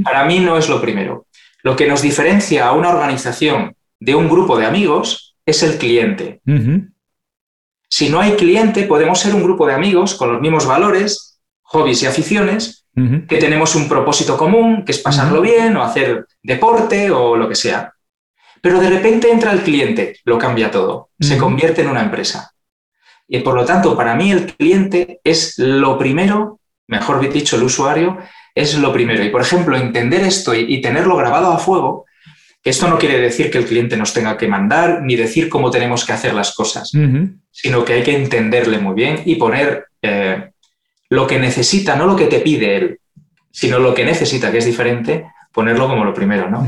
[0.02, 1.26] Para mí no es lo primero.
[1.62, 6.40] Lo que nos diferencia a una organización de un grupo de amigos es el cliente.
[7.88, 12.02] Si no hay cliente, podemos ser un grupo de amigos con los mismos valores, hobbies
[12.02, 17.36] y aficiones, que tenemos un propósito común, que es pasarlo bien o hacer deporte o
[17.36, 17.94] lo que sea.
[18.60, 22.52] Pero de repente entra el cliente, lo cambia todo, se convierte en una empresa.
[23.26, 28.18] Y por lo tanto, para mí el cliente es lo primero, mejor dicho, el usuario,
[28.54, 29.24] es lo primero.
[29.24, 32.06] Y por ejemplo, entender esto y, tenerlo grabado a fuego,
[32.62, 36.04] esto no quiere decir que el cliente nos tenga que mandar ni decir cómo tenemos
[36.04, 36.90] que hacer las cosas,
[37.50, 40.50] sino que hay que entenderle muy bien y poner eh,
[41.10, 43.00] lo que necesita, no lo que te pide él,
[43.50, 46.66] sino lo que necesita, que es diferente, ponerlo como lo primero, ¿no?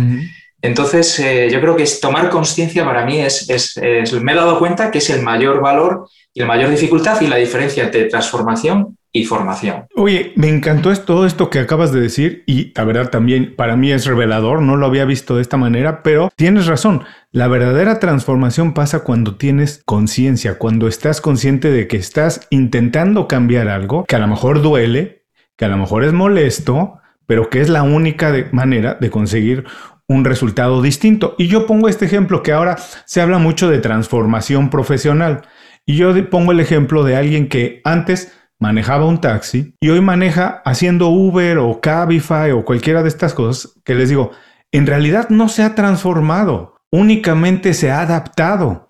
[0.61, 3.77] Entonces, eh, yo creo que es tomar conciencia para mí es,
[4.21, 7.37] me he dado cuenta que es el mayor valor y la mayor dificultad y la
[7.37, 9.87] diferencia entre transformación y formación.
[9.95, 13.93] Oye, me encantó todo esto que acabas de decir y la verdad también para mí
[13.93, 18.73] es revelador, no lo había visto de esta manera, pero tienes razón, la verdadera transformación
[18.73, 24.19] pasa cuando tienes conciencia, cuando estás consciente de que estás intentando cambiar algo que a
[24.19, 28.95] lo mejor duele, que a lo mejor es molesto, pero que es la única manera
[29.01, 29.65] de conseguir
[30.09, 31.35] un resultado distinto.
[31.39, 35.43] Y yo pongo este ejemplo que ahora se habla mucho de transformación profesional.
[35.87, 40.63] Y yo pongo el ejemplo de alguien que antes manejaba un taxi y hoy maneja
[40.65, 44.31] haciendo Uber o Cabify o cualquiera de estas cosas que les digo,
[44.71, 48.89] en realidad no se ha transformado, únicamente se ha adaptado.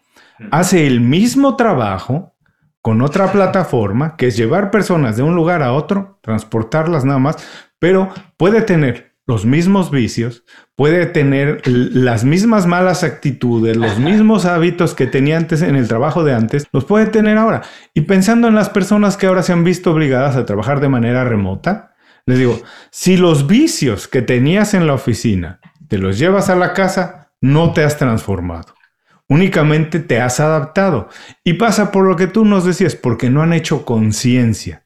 [0.51, 2.35] Hace el mismo trabajo
[2.83, 7.37] con otra plataforma, que es llevar personas de un lugar a otro, transportarlas nada más,
[7.79, 10.45] pero puede tener los mismos vicios,
[10.77, 16.23] puede tener las mismas malas actitudes, los mismos hábitos que tenía antes en el trabajo
[16.23, 17.63] de antes, los puede tener ahora.
[17.95, 21.25] Y pensando en las personas que ahora se han visto obligadas a trabajar de manera
[21.25, 21.95] remota,
[22.27, 26.75] les digo, si los vicios que tenías en la oficina te los llevas a la
[26.75, 28.75] casa, no te has transformado.
[29.31, 31.09] Únicamente te has adaptado.
[31.43, 34.85] Y pasa por lo que tú nos decías, porque no han hecho conciencia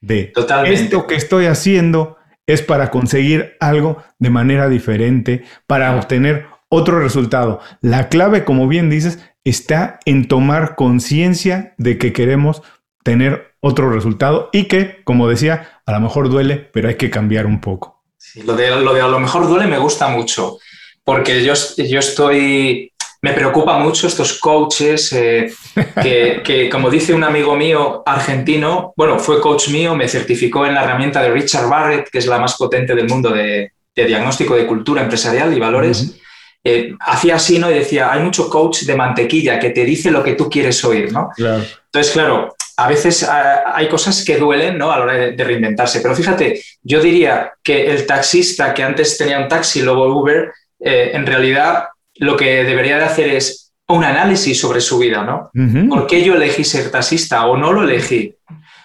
[0.00, 0.32] de
[0.66, 2.17] esto que estoy haciendo
[2.48, 7.60] es para conseguir algo de manera diferente, para obtener otro resultado.
[7.80, 12.62] La clave, como bien dices, está en tomar conciencia de que queremos
[13.04, 17.46] tener otro resultado y que, como decía, a lo mejor duele, pero hay que cambiar
[17.46, 18.02] un poco.
[18.44, 20.58] lo, de, lo de a lo mejor duele me gusta mucho,
[21.04, 25.52] porque yo, yo estoy me preocupa mucho estos coaches eh,
[26.44, 30.84] que, como dice un amigo mío argentino, bueno, fue coach mío, me certificó en la
[30.84, 35.02] herramienta de Richard Barrett, que es la más potente del mundo de, diagnóstico de cultura
[35.02, 36.14] empresarial y valores.
[36.62, 37.68] Eh, hacía así, ¿no?
[37.70, 41.12] Y decía, hay mucho coach de mantequilla que te dice lo que tú quieres oír,
[41.12, 41.30] ¿no?
[41.36, 44.92] Entonces, claro, a veces ah, hay cosas que duelen, ¿no?
[44.92, 46.00] A la hora de, reinventarse.
[46.00, 51.10] Pero fíjate, yo diría que el taxista que antes tenía un taxi, luego Uber, eh,
[51.12, 55.50] en realidad lo que debería de hacer es un análisis sobre su vida, ¿no?
[55.88, 58.34] ¿Por qué yo elegí ser taxista o no lo elegí?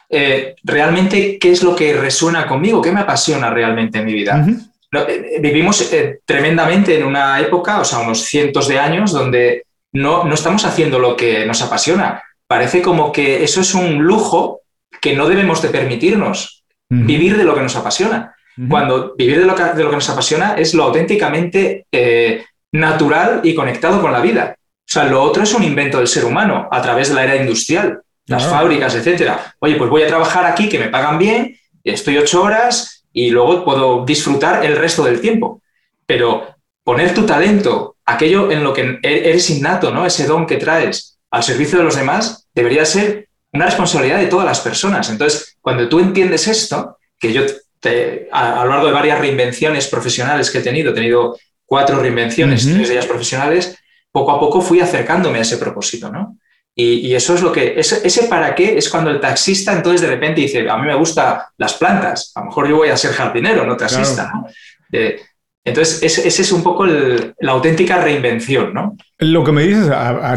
[0.09, 2.81] Eh, realmente, ¿qué es lo que resuena conmigo?
[2.81, 4.45] ¿Qué me apasiona realmente en mi vida?
[5.07, 10.23] Eh, vivimos eh, tremendamente en una época, o sea, unos cientos de años, donde no,
[10.23, 12.21] no estamos haciendo lo que nos apasiona.
[12.47, 14.61] Parece como que eso es un lujo
[15.01, 18.35] que no debemos de permitirnos, vivir de lo que nos apasiona.
[18.69, 21.87] Cuando vivir de lo, que, de lo, que, nos apasiona es lo auténticamente
[22.73, 24.57] natural y conectado con la vida.
[24.57, 27.35] O sea, lo otro es un invento del ser humano a través de la era
[27.37, 29.55] industrial, las fábricas, etcétera.
[29.59, 33.63] Oye, pues voy a trabajar aquí que me pagan bien, estoy ocho horas y luego
[33.63, 35.61] puedo disfrutar el resto del tiempo.
[36.05, 40.05] Pero poner tu talento, aquello en lo que e-, eres innato, ¿no?
[40.05, 44.45] Ese don que traes al servicio de los demás, debería ser una responsabilidad de todas
[44.45, 45.09] las personas.
[45.09, 47.43] Entonces, cuando tú entiendes esto, que yo
[48.31, 51.37] a, a, lo largo de varias reinvenciones profesionales que he tenido, he tenido
[51.73, 53.75] cuatro reinvenciones, tres de ellas profesionales,
[54.11, 56.37] poco a poco fui acercándome a ese propósito, ¿no?
[56.75, 60.41] Y, eso es lo que, ese, para qué es cuando el taxista entonces de repente
[60.41, 63.65] dice, a mí me gustan las plantas, a lo mejor yo voy a ser jardinero,
[63.65, 64.31] no taxista.
[65.65, 68.97] Entonces, esa es un poco la auténtica reinvención, ¿no?
[69.19, 69.89] Lo que me dices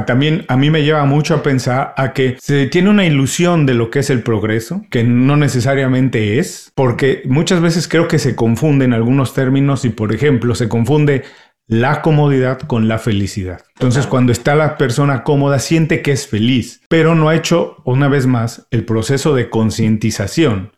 [0.06, 3.74] también a mí me lleva mucho a pensar a que se tiene una ilusión de
[3.74, 8.36] lo que es el progreso, que no necesariamente es, porque muchas veces creo que se
[8.36, 11.24] confunden algunos términos y, por ejemplo, se confunde
[11.66, 13.62] la comodidad con la felicidad.
[13.74, 18.06] Entonces, cuando está la persona cómoda, siente que es feliz, pero no ha hecho, una
[18.06, 20.70] vez más, el proceso de concientización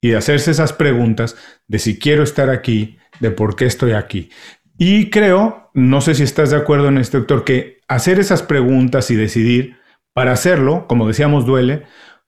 [0.00, 1.36] y de hacerse esas preguntas
[1.68, 4.28] de si quiero estar aquí, de por qué estoy aquí.
[4.76, 9.10] Y creo, no sé si estás de acuerdo en este doctor, que hacer esas preguntas
[9.10, 9.76] y decidir,
[10.12, 11.84] para hacerlo, como decíamos, duele,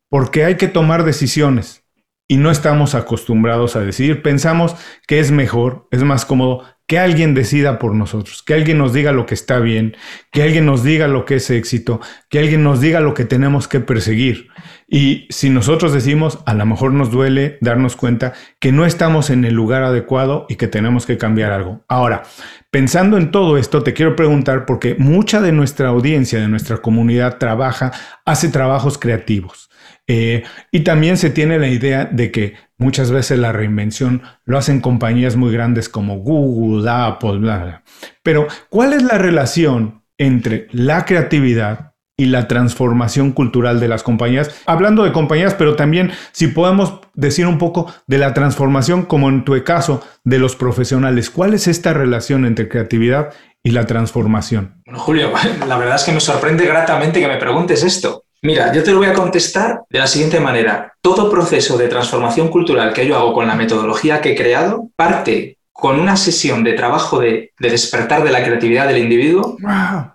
[0.08, 1.82] porque hay que tomar decisiones.
[2.26, 4.22] y no estamos acostumbrados a decidir.
[4.22, 4.76] Pensamos
[5.06, 9.12] que es mejor, es más cómodo que alguien decida por nosotros, que alguien nos diga
[9.12, 9.96] lo que está bien,
[10.30, 13.68] que alguien nos diga lo que es éxito, que alguien nos diga lo que tenemos
[13.68, 14.48] que perseguir.
[14.86, 19.44] Y si nosotros decimos, a lo mejor nos duele darnos cuenta que no estamos en
[19.44, 21.84] el lugar adecuado y que tenemos que cambiar algo.
[21.88, 22.22] Ahora,
[22.70, 27.38] pensando en todo esto, te quiero preguntar, porque mucha de nuestra audiencia, de nuestra comunidad,
[27.38, 27.92] trabaja,
[28.26, 29.70] hace trabajos creativos.
[30.06, 34.80] Eh, y también se tiene la idea de que muchas veces la reinvención lo hacen
[34.80, 37.82] compañías muy grandes como Google, Apple, bla, bla.
[38.22, 44.62] Pero, ¿cuál es la relación entre la creatividad y la transformación cultural de las compañías?
[44.66, 49.44] Hablando de compañías, pero también si podemos decir un poco de la transformación, como en
[49.44, 51.30] tu caso, de los profesionales.
[51.30, 54.82] ¿Cuál es esta relación entre creatividad y la transformación?
[54.84, 55.32] Bueno, Julio,
[55.66, 58.23] la verdad es que me sorprende gratamente que me preguntes esto.
[58.44, 60.92] Mira, yo te lo voy a contestar de la siguiente manera.
[61.00, 65.56] Todo proceso de transformación cultural que yo hago con la metodología que he creado parte
[65.72, 69.56] con una sesión de trabajo de, despertar de la creatividad del individuo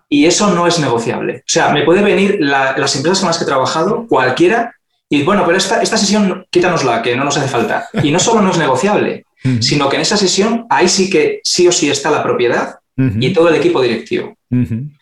[0.08, 1.38] y eso no es negociable.
[1.38, 4.76] O sea, me puede venir las empresas con las que he trabajado, cualquiera,
[5.10, 7.90] y bueno, pero esta, esta sesión quítanosla, que no nos hace falta.
[8.04, 9.26] Y no solo no es negociable,
[9.60, 13.34] sino que en esa sesión ahí sí que sí o sí está la propiedad y
[13.34, 14.38] todo el equipo directivo.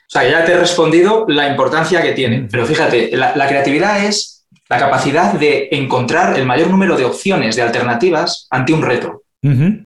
[0.07, 2.47] O sea, ya te he respondido la importancia que tiene.
[2.49, 7.61] Pero fíjate, la, creatividad es la capacidad de encontrar el mayor número de opciones, de
[7.61, 9.23] alternativas ante un reto.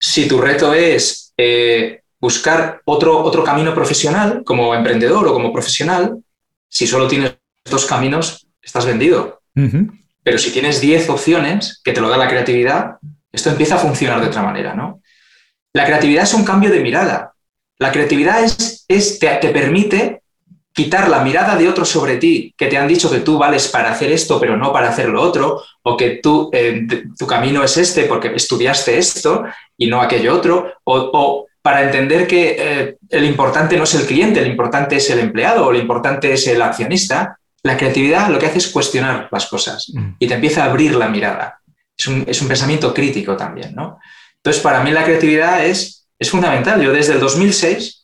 [0.00, 6.18] Si tu reto es eh, buscar otro, otro camino profesional, como emprendedor o como profesional,
[6.68, 7.36] si solo tienes
[7.68, 9.40] dos caminos, estás vendido.
[10.22, 12.96] Pero si tienes 10 opciones que te lo da la creatividad,
[13.32, 15.00] esto empieza a funcionar de otra manera, ¿no?
[15.72, 17.32] La creatividad es un cambio de mirada.
[17.78, 20.22] La creatividad es, es te, permite
[20.72, 23.92] quitar la mirada de otros sobre ti, que te han dicho que tú vales para
[23.92, 27.76] hacer esto, pero no para hacer lo otro, o que tú, eh, tu camino es
[27.76, 29.44] este porque estudiaste esto
[29.76, 34.40] y no aquello otro, o, para entender que eh, el importante no es el cliente,
[34.40, 37.38] el importante es el empleado o el importante es el accionista.
[37.62, 40.14] La creatividad lo que hace es cuestionar las cosas mm.
[40.18, 41.60] y te empieza a abrir la mirada.
[41.96, 43.98] Es un, es un pensamiento crítico también, ¿no?
[44.36, 46.80] Entonces, para mí la creatividad es es fundamental.
[46.80, 47.99] Yo desde el 2006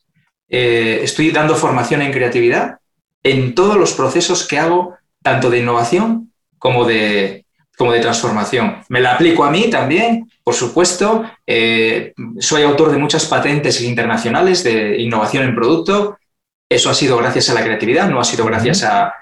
[0.48, 2.78] eh, estoy dando formación en creatividad
[3.22, 7.44] en todos los procesos que hago, tanto de innovación como de,
[7.76, 8.82] como de transformación.
[8.88, 11.24] Me la aplico a mí también, por supuesto.
[11.46, 16.18] Eh, soy autor de muchas patentes internacionales de innovación en producto.
[16.68, 19.12] Eso ha sido gracias a la creatividad, no ha sido gracias a...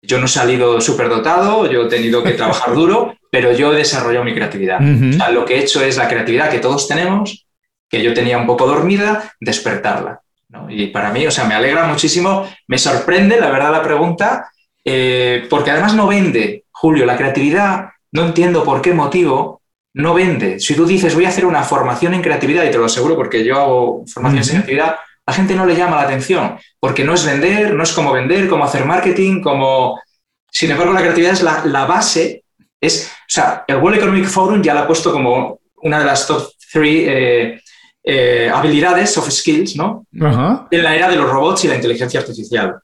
[0.00, 4.24] Yo no he salido superdotado, yo he tenido que trabajar duro, pero yo he desarrollado
[4.24, 4.80] mi creatividad.
[4.80, 7.46] lo que he hecho es la creatividad que todos tenemos,
[7.88, 10.20] que yo tenía un poco dormida, despertarla.
[10.68, 14.50] Y para mí, o sea, me alegra muchísimo, me sorprende, la verdad, la pregunta,
[14.84, 19.60] eh, porque además no vende, Julio, la creatividad, no entiendo por qué motivo,
[19.94, 20.58] no vende.
[20.58, 23.44] Si tú dices, voy a hacer una formación en creatividad, y te lo aseguro porque
[23.44, 27.26] yo hago formaciones en creatividad, la gente no le llama la atención, porque no es
[27.26, 30.00] vender, no es como vender, como hacer marketing, como...
[30.50, 32.44] Sin embargo, la creatividad es la, la base,
[32.80, 36.26] es, o sea, el World Economic Forum ya la ha puesto como una de las
[36.26, 37.60] top three eh,
[38.10, 40.06] eh, habilidades, soft skills, ¿no?
[40.70, 42.76] En la era de los robots y la inteligencia artificial.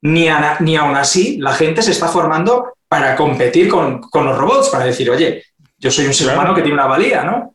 [0.00, 0.28] Ni,
[0.60, 5.10] ni aún así la gente se está formando para competir con, los robots, para decir,
[5.10, 5.44] oye,
[5.76, 7.54] yo soy un ser humano que tiene una valía, ¿no?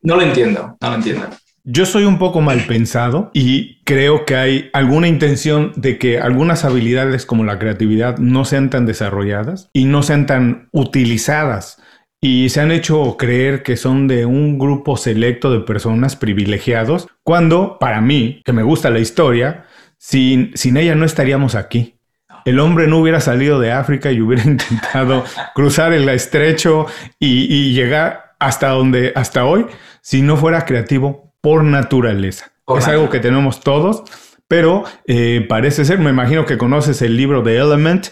[0.00, 1.26] No lo entiendo, no lo entiendo.
[1.64, 6.64] Yo soy un poco mal pensado y creo que hay alguna intención de que algunas
[6.64, 11.82] habilidades como la creatividad no sean tan desarrolladas y no sean tan utilizadas
[12.20, 17.78] y se han hecho creer que son de un grupo selecto de personas privilegiados, cuando
[17.78, 19.66] para mí, que me gusta la historia,
[19.98, 21.94] sin, sin ella no estaríamos aquí.
[22.44, 26.86] El hombre no hubiera salido de África y hubiera intentado cruzar el estrecho
[27.18, 29.66] y, llegar hasta donde, hasta hoy,
[30.00, 32.50] si no fuera creativo por naturaleza.
[32.76, 34.02] es algo que tenemos todos,
[34.48, 38.08] pero eh, parece ser, me imagino que conoces el libro de Element,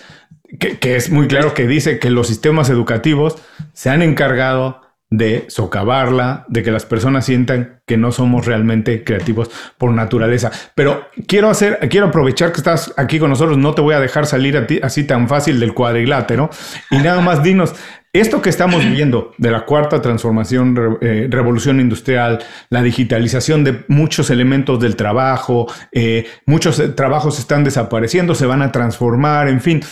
[0.58, 3.36] que, es muy claro que dice que los sistemas educativos
[3.72, 9.50] se han encargado de socavarla, de que las personas sientan que no somos realmente creativos
[9.78, 10.50] por naturaleza.
[10.74, 14.26] Pero quiero hacer, quiero aprovechar que estás aquí con nosotros, no te voy a dejar
[14.26, 16.50] salir a ti así tan fácil del cuadrilátero
[16.90, 17.74] y nada más dinos,
[18.12, 24.30] esto que estamos viendo de la cuarta transformación, eh, revolución industrial, la digitalización de muchos
[24.30, 29.82] elementos del trabajo, eh, muchos trabajos están desapareciendo, se van a transformar, en fin.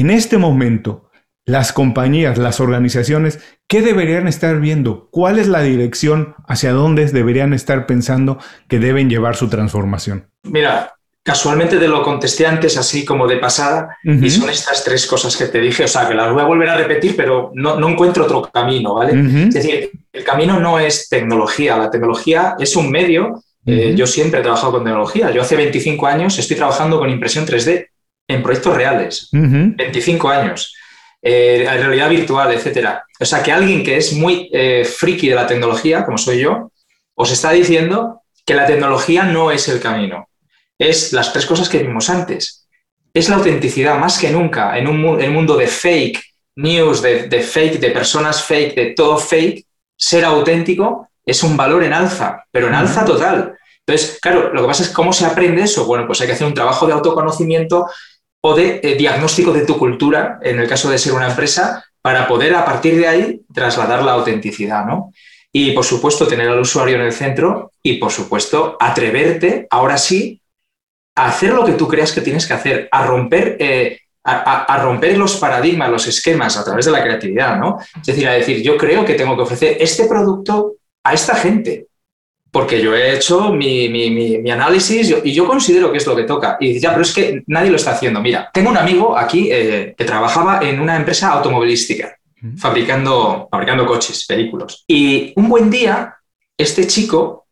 [0.00, 1.10] En este momento,
[1.44, 3.38] las compañías, las organizaciones,
[3.68, 5.10] ¿qué deberían estar viendo?
[5.10, 10.30] ¿Cuál es la dirección hacia dónde deberían estar pensando que deben llevar su transformación?
[10.44, 15.36] Mira, casualmente te lo contesté antes así como de pasada y son estas tres cosas
[15.36, 17.90] que te dije, o sea, que las voy a volver a repetir, pero no, no
[17.90, 19.12] encuentro otro camino, ¿vale?
[19.48, 23.44] Es decir, el camino no es tecnología, la tecnología es un medio.
[23.66, 25.30] Eh, yo siempre he trabajado con tecnología.
[25.30, 27.88] Yo hace 25 años estoy trabajando con impresión 3D
[28.30, 29.28] en proyectos reales.
[29.32, 30.74] 25 años.
[31.22, 33.04] Eh, realidad virtual, etcétera.
[33.18, 36.72] O sea, que alguien que es muy eh, friki de la tecnología, como soy yo,
[37.14, 40.28] os está diciendo que la tecnología no es el camino.
[40.78, 42.66] Es las tres cosas que vimos antes.
[43.12, 45.00] Es la autenticidad más que nunca en un
[45.32, 46.22] mundo de fake
[46.56, 49.66] news, de, fake, de personas fake, de todo fake.
[49.96, 53.54] Ser auténtico es un valor en alza, pero en alza total.
[53.86, 55.84] Entonces, claro, lo que pasa es cómo se aprende eso.
[55.84, 57.86] Bueno, pues hay que hacer un trabajo de autoconocimiento
[58.42, 62.26] o de eh, diagnóstico de tu cultura, en el caso de ser una empresa, para
[62.26, 65.12] poder a partir de ahí trasladar la autenticidad, ¿no?
[65.52, 70.40] Y por supuesto tener al usuario en el centro y por supuesto atreverte, ahora sí,
[71.16, 75.18] a hacer lo que tú creas que tienes que hacer, a romper, eh, a, romper
[75.18, 77.78] los paradigmas, los esquemas a través de la creatividad, ¿no?
[77.96, 81.88] Es decir, a decir, yo creo que tengo que ofrecer este producto a esta gente,
[82.50, 86.56] porque yo he hecho mi, análisis y yo considero que es lo que toca.
[86.60, 88.20] Y dices, ya, pero es que nadie lo está haciendo.
[88.20, 92.16] Mira, tengo un amigo aquí eh, que trabajaba en una empresa automovilística,
[92.56, 94.84] fabricando, fabricando coches, vehículos.
[94.88, 96.16] Y un buen día,
[96.58, 97.46] este chico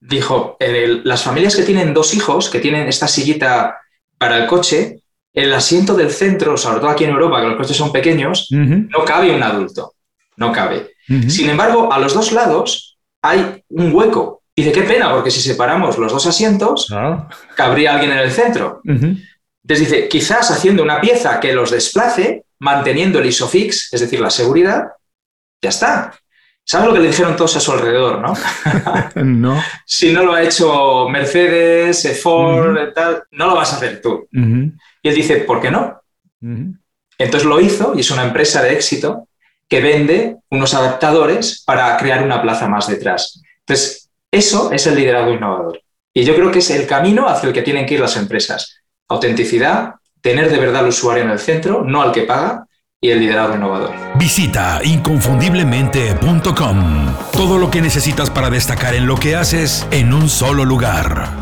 [0.00, 0.56] dijo,
[1.04, 3.78] las familias que tienen dos hijos, que tienen esta sillita
[4.18, 5.00] para el coche,
[5.32, 9.04] el asiento del centro, sobre todo aquí en Europa, que los coches son pequeños, no
[9.04, 9.94] cabe un adulto,
[10.36, 10.90] no cabe.
[11.28, 15.96] Sin embargo, a los dos lados hay un hueco Dice, qué pena, porque si separamos
[15.98, 16.92] los dos asientos,
[17.54, 18.82] cabría alguien en el centro.
[18.84, 24.30] Entonces dice, quizás haciendo una pieza que los desplace, manteniendo el ISOFIX, es decir, la
[24.30, 24.88] seguridad,
[25.62, 26.14] ya está.
[26.64, 28.34] ¿Sabes lo que le dijeron todos a su alrededor, no?
[29.24, 29.62] no.
[29.84, 34.28] si no lo ha hecho Mercedes, Ford, tal, no lo vas a hacer tú.
[34.32, 36.00] Y él dice, ¿por qué no?
[37.18, 39.28] Entonces lo hizo y es una empresa de éxito
[39.68, 43.42] que vende unos adaptadores para crear una plaza más detrás.
[43.60, 43.99] Entonces,
[44.30, 45.80] eso es el liderazgo innovador.
[46.14, 48.78] Y yo creo que es el camino hacia el que tienen que ir las empresas.
[49.08, 52.66] Autenticidad, tener de verdad al usuario en el centro, no al que paga,
[53.00, 53.94] y el liderazgo innovador.
[54.16, 57.14] Visita inconfundiblemente.com.
[57.32, 61.39] Todo lo que necesitas para destacar en lo que haces en un solo lugar.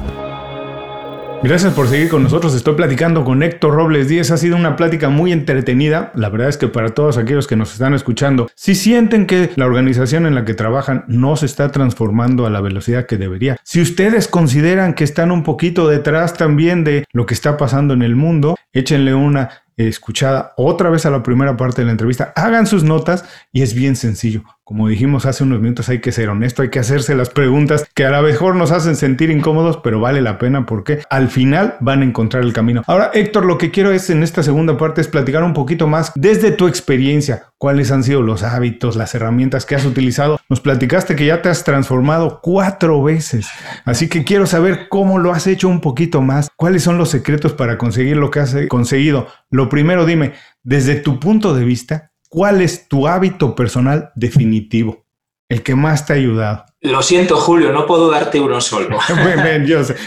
[1.41, 2.53] Gracias por seguir con nosotros.
[2.55, 4.33] Estoy platicando con Héctor Robles Díez.
[4.33, 6.11] Ha sido una plática muy entretenida.
[6.17, 9.67] La verdad es que para todos aquellos que nos están escuchando, si sienten que la
[9.67, 13.81] organización en la que trabajan no se está transformando a la velocidad que debería, si
[13.81, 18.17] ustedes consideran que están un poquito detrás también de lo que está pasando en el
[18.17, 22.83] mundo, échenle una escuchada otra vez a la primera parte de la entrevista, hagan sus
[22.83, 24.43] notas y es bien sencillo.
[24.69, 28.05] Como dijimos hace unos minutos, hay que ser honesto, hay que hacerse las preguntas que
[28.05, 32.03] a lo mejor nos hacen sentir incómodos, pero vale la pena porque al final van
[32.03, 32.83] a encontrar el camino.
[32.87, 36.13] Ahora, Héctor, lo que quiero es en esta segunda parte es platicar un poquito más
[36.17, 40.39] desde tu experiencia, cuáles han sido los hábitos, las herramientas que has utilizado.
[40.51, 43.49] Nos platicaste que ya te has transformado cuatro veces,
[43.87, 47.55] así que quiero saber cómo lo has hecho un poquito más, cuáles son los secretos
[47.55, 49.29] para conseguir lo que has conseguido.
[49.49, 55.05] Lo primero, dime, desde tu punto de vista, ¿Cuál es tu hábito personal definitivo?
[55.49, 56.65] El que más te ha ayudado.
[56.81, 58.99] Lo siento, Julio, no puedo darte uno solo.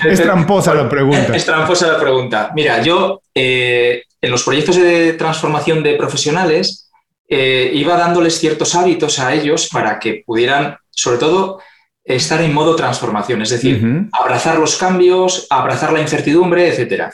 [0.08, 1.36] Es tramposa la pregunta.
[1.36, 2.52] Es tramposa la pregunta.
[2.56, 6.90] Mira, yo eh, en los proyectos de transformación de profesionales
[7.28, 11.60] eh, iba dándoles ciertos hábitos a ellos para que pudieran, sobre todo,
[12.04, 17.12] estar en modo transformación, es decir, abrazar los cambios, abrazar la incertidumbre, etc.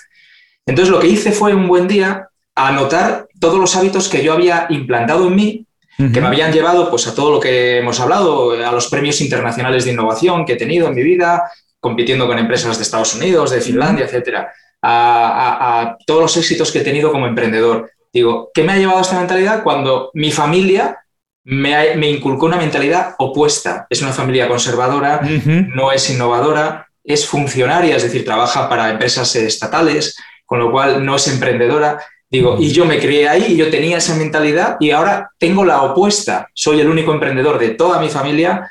[0.65, 4.67] Entonces, lo que hice fue un buen día anotar todos los hábitos que yo había
[4.69, 5.67] implantado en mí,
[5.97, 9.83] que me habían llevado pues, a todo lo que hemos hablado, a los premios internacionales
[9.83, 13.61] de innovación que he tenido en mi vida, compitiendo con empresas de Estados Unidos, de
[13.61, 17.91] Finlandia, etcétera, a, todos los éxitos que he tenido como emprendedor.
[18.13, 21.03] Digo, ¿qué me ha llevado a esta mentalidad cuando mi familia
[21.43, 23.87] me, me inculcó una mentalidad opuesta?
[23.89, 30.15] Es una familia conservadora, no es innovadora, es funcionaria, es decir, trabaja para empresas estatales,
[30.45, 31.99] con lo cual no es emprendedora.
[32.29, 35.81] Digo, y yo me crié ahí y yo tenía esa mentalidad y ahora tengo la
[35.83, 36.49] opuesta.
[36.53, 38.69] Soy el único emprendedor de toda mi familia.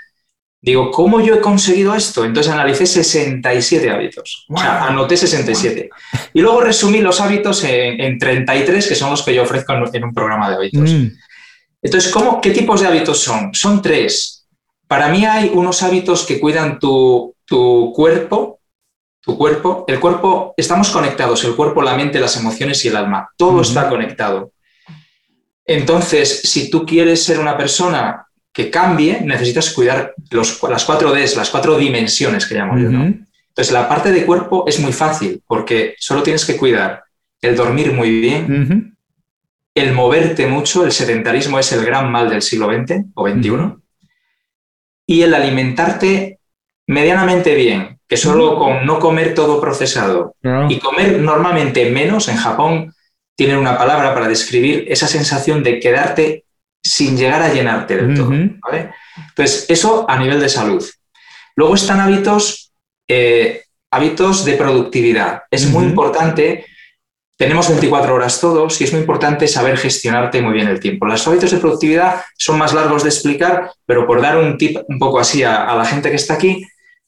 [0.61, 2.25] Digo, ¿cómo yo he conseguido esto?
[2.25, 4.45] Entonces analicé 67 hábitos.
[4.49, 5.89] O sea, anoté 67.
[6.35, 10.13] Y luego resumí los hábitos en, 33, que son los que yo ofrezco en, un
[10.13, 10.91] programa de hábitos.
[10.91, 11.07] Mm.
[11.81, 13.55] Entonces, ¿cómo, ¿qué tipos de hábitos son?
[13.55, 14.47] Son tres.
[14.87, 18.56] Para mí hay unos hábitos que cuidan tu, tu cuerpo,
[19.27, 23.29] tu cuerpo, el cuerpo, estamos conectados, el cuerpo, la mente, las emociones y el alma,
[23.37, 24.53] todo está conectado.
[25.65, 31.35] Entonces, si tú quieres ser una persona que cambie, necesitas cuidar los, las cuatro Ds,
[31.35, 35.97] las cuatro dimensiones que llamo yo, Entonces, la parte de cuerpo es muy fácil porque
[35.99, 37.03] solo tienes que cuidar
[37.43, 38.97] el dormir muy bien,
[39.75, 43.75] el moverte mucho, el sedentarismo es el gran mal del siglo XX o XXI,
[45.05, 46.39] y el alimentarte
[46.87, 50.35] medianamente bien, que solo con no comer todo procesado
[50.69, 52.95] y comer normalmente menos, en Japón
[53.37, 56.45] tienen una palabra para describir esa sensación de quedarte
[56.83, 58.33] sin llegar a llenarte del todo.
[58.33, 60.85] Entonces, eso a nivel de salud.
[61.57, 62.73] Luego están hábitos
[63.09, 65.43] eh, hábitos de productividad.
[65.51, 66.67] Es muy importante,
[67.39, 71.07] tenemos 24 horas todos y es muy importante saber gestionarte muy bien el tiempo.
[71.07, 74.99] Los hábitos de productividad son más largos de explicar, pero por dar un tip un
[74.99, 76.67] poco así a, la gente que está aquí,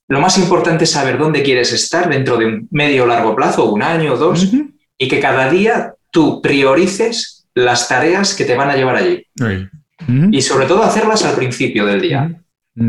[0.09, 3.71] lo más importante es saber dónde quieres estar dentro de un medio o largo plazo,
[3.71, 4.49] un año o dos,
[4.97, 9.27] y que cada día tú priorices las tareas que te van a llevar allí.
[10.33, 12.41] Y sobre todo hacerlas al principio del día,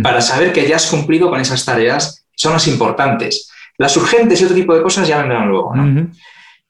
[0.02, 3.52] para saber que ya has cumplido con esas tareas son las importantes.
[3.78, 5.74] Las urgentes y otro tipo de cosas ya vendrán luego.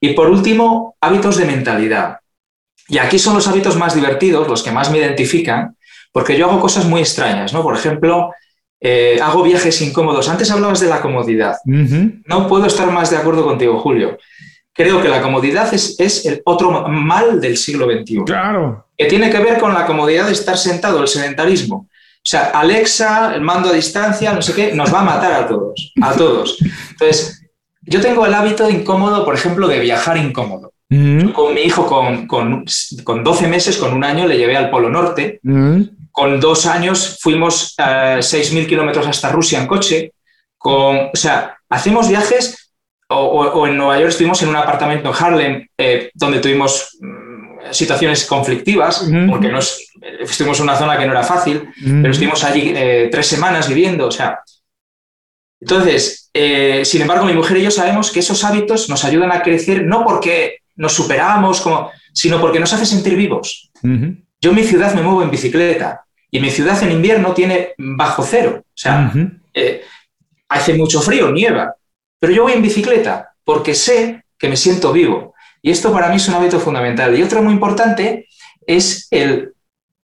[0.00, 2.18] Y por último, hábitos de mentalidad.
[2.88, 5.76] Y aquí son los hábitos más divertidos, los que más me identifican,
[6.10, 7.62] porque yo hago cosas muy extrañas, ¿no?
[7.62, 8.32] Por ejemplo,
[8.80, 10.28] eh, hago viajes incómodos.
[10.28, 11.56] Antes hablabas de la comodidad.
[11.64, 14.18] No puedo estar más de acuerdo contigo, Julio.
[14.72, 18.24] Creo que la comodidad es, es, el otro mal del siglo XXI.
[18.24, 18.86] Claro.
[18.96, 21.88] Que tiene que ver con la comodidad de estar sentado, el sedentarismo.
[22.22, 25.48] O sea, Alexa, el mando a distancia, no sé qué, nos va a matar a
[25.48, 26.58] todos, a todos.
[26.90, 27.46] Entonces,
[27.82, 30.72] yo tengo el hábito incómodo, por ejemplo, de viajar incómodo.
[30.90, 31.30] Mm.
[31.30, 32.64] Con mi hijo, con, con,
[33.24, 35.40] 12 meses, con un año, le llevé al Polo Norte.
[36.20, 40.12] Con dos años fuimos a 6.000 kilómetros hasta Rusia en coche.
[40.58, 42.74] Con, o sea, hacemos viajes,
[43.08, 48.26] o, en Nueva York estuvimos en un apartamento en Harlem, eh, donde tuvimos mm, situaciones
[48.26, 49.90] conflictivas, porque nos,
[50.20, 54.08] estuvimos en una zona que no era fácil, pero estuvimos allí eh, tres semanas viviendo,
[54.08, 54.40] o sea.
[55.58, 59.42] Entonces, eh, sin embargo, mi mujer y yo sabemos que esos hábitos nos ayudan a
[59.42, 63.70] crecer no porque nos superamos, como, sino porque nos hace sentir vivos.
[63.82, 68.22] Yo en mi ciudad me muevo en bicicleta y mi ciudad en invierno tiene bajo
[68.22, 69.12] cero, o sea,
[69.54, 69.82] eh,
[70.48, 71.74] hace mucho frío, nieva,
[72.18, 75.34] pero yo voy en bicicleta porque sé que me siento vivo.
[75.62, 77.18] Y esto para mí es un hábito fundamental.
[77.18, 78.28] Y otro muy importante
[78.66, 79.52] es el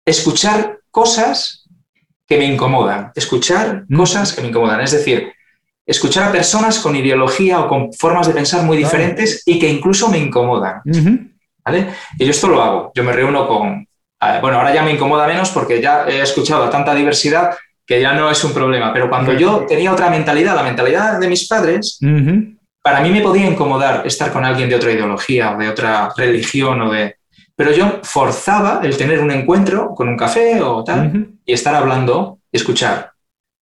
[0.05, 1.67] escuchar cosas
[2.27, 4.81] que me incomodan, escuchar cosas que me incomodan.
[4.81, 5.33] Es decir,
[5.87, 10.09] escuchar a personas con ideología o con formas de pensar muy diferentes y que incluso
[10.09, 10.83] me incomodan.
[11.65, 11.89] ¿vale?
[12.19, 12.93] Y yo esto lo hago.
[12.95, 13.86] Yo me reúno con...
[14.41, 17.57] Bueno, ahora ya me incomoda menos porque ya he escuchado a tanta diversidad
[17.87, 18.93] que ya no es un problema.
[18.93, 21.99] Pero cuando yo tenía otra mentalidad, la mentalidad de mis padres,
[22.83, 26.83] para mí me podía incomodar estar con alguien de otra ideología o de otra religión
[26.83, 27.17] o de
[27.57, 32.41] pero yo forzaba el tener un encuentro con un café o tal y estar hablando
[32.53, 33.13] y escuchar.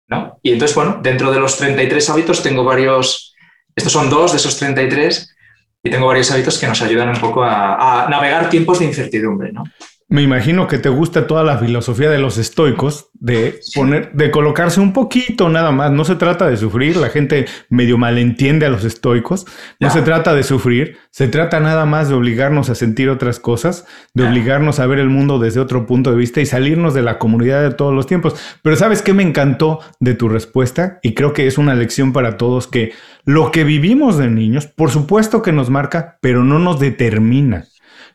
[0.09, 0.39] ¿no?
[0.43, 3.33] Y entonces, bueno, dentro de los 33 hábitos tengo varios,
[3.73, 5.35] estos son dos de esos 33
[5.83, 9.53] y tengo varios hábitos que nos ayudan un poco a, a navegar tiempos de incertidumbre.
[9.53, 9.63] ¿no?
[10.09, 14.79] Me imagino que te gusta toda la filosofía de los estoicos, de poner, de colocarse
[14.79, 15.91] un poquito nada más.
[15.91, 19.45] No se trata de sufrir, la gente medio malentiende a los estoicos.
[19.81, 23.85] No se trata de sufrir, se trata nada más de obligarnos a sentir otras cosas,
[24.13, 27.19] de obligarnos a ver el mundo desde otro punto de vista y salirnos de la
[27.19, 28.35] comunidad de todos los tiempos.
[28.63, 30.99] Pero ¿sabes qué me encantó de tu respuesta?
[31.03, 32.93] Y creo que es una lección para todos que
[33.25, 37.65] lo que vivimos de niños, por supuesto que nos marca, pero no nos determina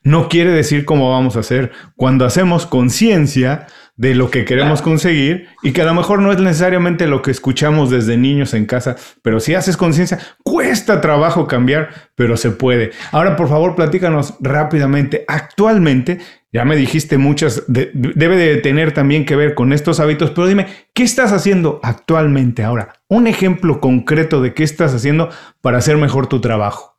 [0.02, 5.48] no quiere decir cómo vamos a hacer cuando hacemos conciencia de lo que queremos conseguir
[5.62, 8.96] y que a lo mejor no es necesariamente lo que escuchamos desde niños en casa,
[9.22, 12.92] pero si haces conciencia, cuesta trabajo cambiar, pero se puede.
[13.12, 15.24] Ahora, por favor, platícanos rápidamente.
[15.28, 16.18] Actualmente,
[16.52, 20.66] ya me dijiste muchas, debe de tener también que ver con estos hábitos, pero dime,
[20.94, 22.94] ¿qué estás haciendo actualmente ahora?
[23.08, 25.30] Un ejemplo concreto de qué estás haciendo
[25.60, 26.91] para hacer mejor tu trabajo.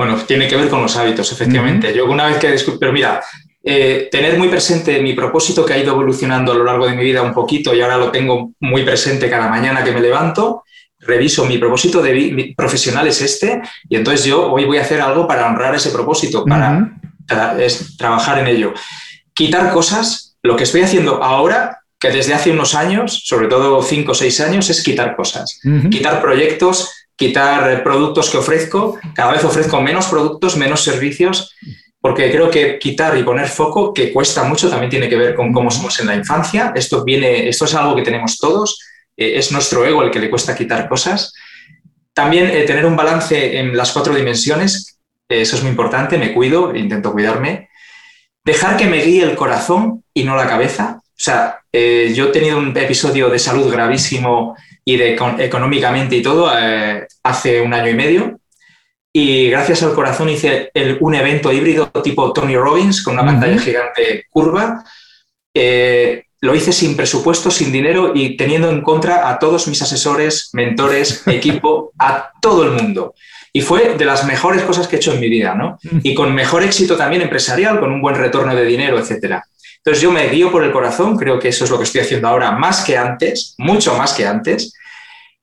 [0.00, 1.92] Bueno, tiene que ver con los hábitos, efectivamente.
[1.92, 3.20] Yo una vez que pero mira,
[3.62, 7.04] eh, tener muy presente mi propósito que ha ido evolucionando a lo largo de mi
[7.04, 10.64] vida un poquito y ahora lo tengo muy presente cada mañana que me levanto,
[11.00, 15.28] reviso mi propósito de profesional es este y entonces yo hoy voy a hacer algo
[15.28, 16.92] para honrar ese propósito, para,
[17.98, 18.72] trabajar en ello.
[19.34, 24.12] Quitar cosas, lo que estoy haciendo ahora, que desde hace unos años, sobre todo cinco
[24.12, 26.90] o seis años, es quitar cosas, quitar proyectos,
[27.20, 31.54] quitar productos que ofrezco, cada vez ofrezco menos productos, menos servicios,
[32.00, 35.52] porque creo que quitar y poner foco, que cuesta mucho, también tiene que ver con
[35.52, 36.72] cómo somos en la infancia.
[36.74, 38.80] Esto, viene, esto es algo que tenemos todos,
[39.18, 41.34] eh, es nuestro ego el que le cuesta quitar cosas.
[42.14, 44.98] También eh, tener un balance en las cuatro dimensiones,
[45.28, 47.68] eso es muy importante, me cuido, intento cuidarme.
[48.42, 51.02] Dejar que me guíe el corazón y no la cabeza.
[51.04, 56.22] O sea, eh, yo he tenido un episodio de salud gravísimo y de económicamente y
[56.22, 58.40] todo eh, hace un año y medio.
[59.12, 60.70] Y gracias al corazón hice
[61.00, 64.84] un evento híbrido tipo Tony Robbins con una pantalla gigante curva.
[65.52, 70.50] Eh, lo hice sin presupuesto, sin dinero y teniendo en contra a todos mis asesores,
[70.52, 73.14] mentores, equipo, a todo el mundo.
[73.52, 75.78] Y fue de las mejores cosas que he hecho en mi vida, ¿no?
[76.04, 79.44] Y con mejor éxito también empresarial, con un buen retorno de dinero, etcétera.
[79.82, 82.28] Entonces yo me guío por el corazón, creo que eso es lo que estoy haciendo
[82.28, 84.74] ahora más que antes, mucho más que antes.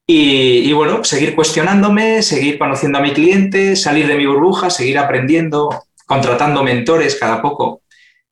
[0.09, 5.83] Y, bueno, seguir cuestionándome, seguir conociendo a mi cliente, salir de mi burbuja, seguir aprendiendo,
[6.05, 7.81] contratando mentores cada poco.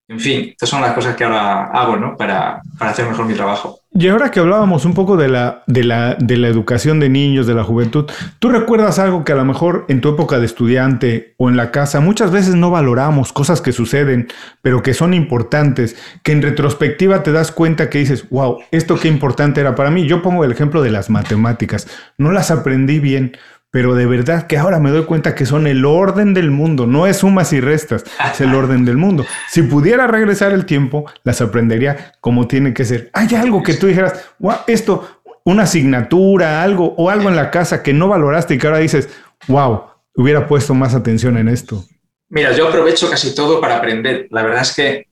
[0.07, 2.15] En fin, estas son las cosas que ahora hago ¿no?
[2.15, 3.81] para, para hacer mejor mi trabajo.
[3.97, 7.47] Y ahora que hablábamos un poco de la, de, la, de la educación de niños,
[7.47, 11.33] de la juventud, ¿tú recuerdas algo que a lo mejor en tu época de estudiante
[11.37, 14.27] o en la casa muchas veces no valoramos, cosas que suceden,
[14.61, 19.07] pero que son importantes, que en retrospectiva te das cuenta que dices, wow, esto qué
[19.07, 20.05] importante era para mí?
[20.07, 21.87] Yo pongo el ejemplo de las matemáticas,
[22.17, 23.37] no las aprendí bien,
[23.76, 27.07] pero de verdad que ahora me doy cuenta que son el orden del mundo, no
[27.07, 29.26] es sumas y restas, es el orden del mundo.
[29.49, 33.09] Si pudiera regresar el tiempo, las aprendería como tiene que ser.
[33.11, 34.30] Hay algo que tú dijeras,
[34.67, 38.80] esto, una asignatura, algo o algo en la casa que no valoraste y que ahora
[38.80, 39.09] dices,
[39.49, 41.84] wow, hubiera puesto más atención en esto.
[42.30, 44.30] Mira, yo aprovecho casi todo para aprender.
[44.32, 45.07] La verdad es que...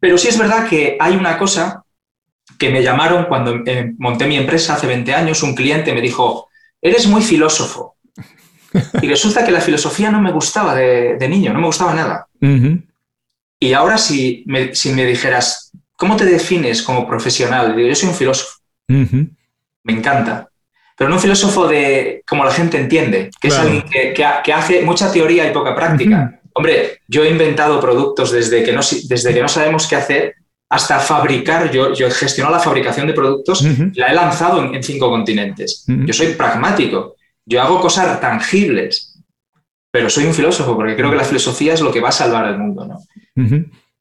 [0.00, 1.84] Pero sí es verdad que hay una cosa
[2.58, 6.45] que me llamaron cuando eh, monté mi empresa hace 20 años, un cliente me dijo,
[6.86, 7.96] eres muy filósofo.
[9.00, 12.26] Y resulta que la filosofía no me gustaba de, niño, no me gustaba nada.
[13.58, 17.74] Y ahora si me, si me dijeras, ¿cómo te defines como profesional?
[17.74, 18.58] Digo, yo soy un filósofo.
[18.88, 20.48] Me encanta.
[20.96, 25.12] Pero no un filósofo de como la gente entiende, que es alguien que, hace mucha
[25.12, 26.40] teoría y poca práctica.
[26.54, 30.36] Hombre, yo he inventado productos desde que no, desde que no sabemos qué hacer
[30.68, 33.64] hasta fabricar, yo, yo he gestionado la fabricación de productos,
[33.94, 35.84] la he lanzado en, cinco continentes.
[35.86, 39.20] Yo soy pragmático, yo hago cosas tangibles,
[39.90, 42.48] pero soy un filósofo porque creo que la filosofía es lo que va a salvar
[42.48, 42.86] el mundo.
[42.86, 42.98] ¿no?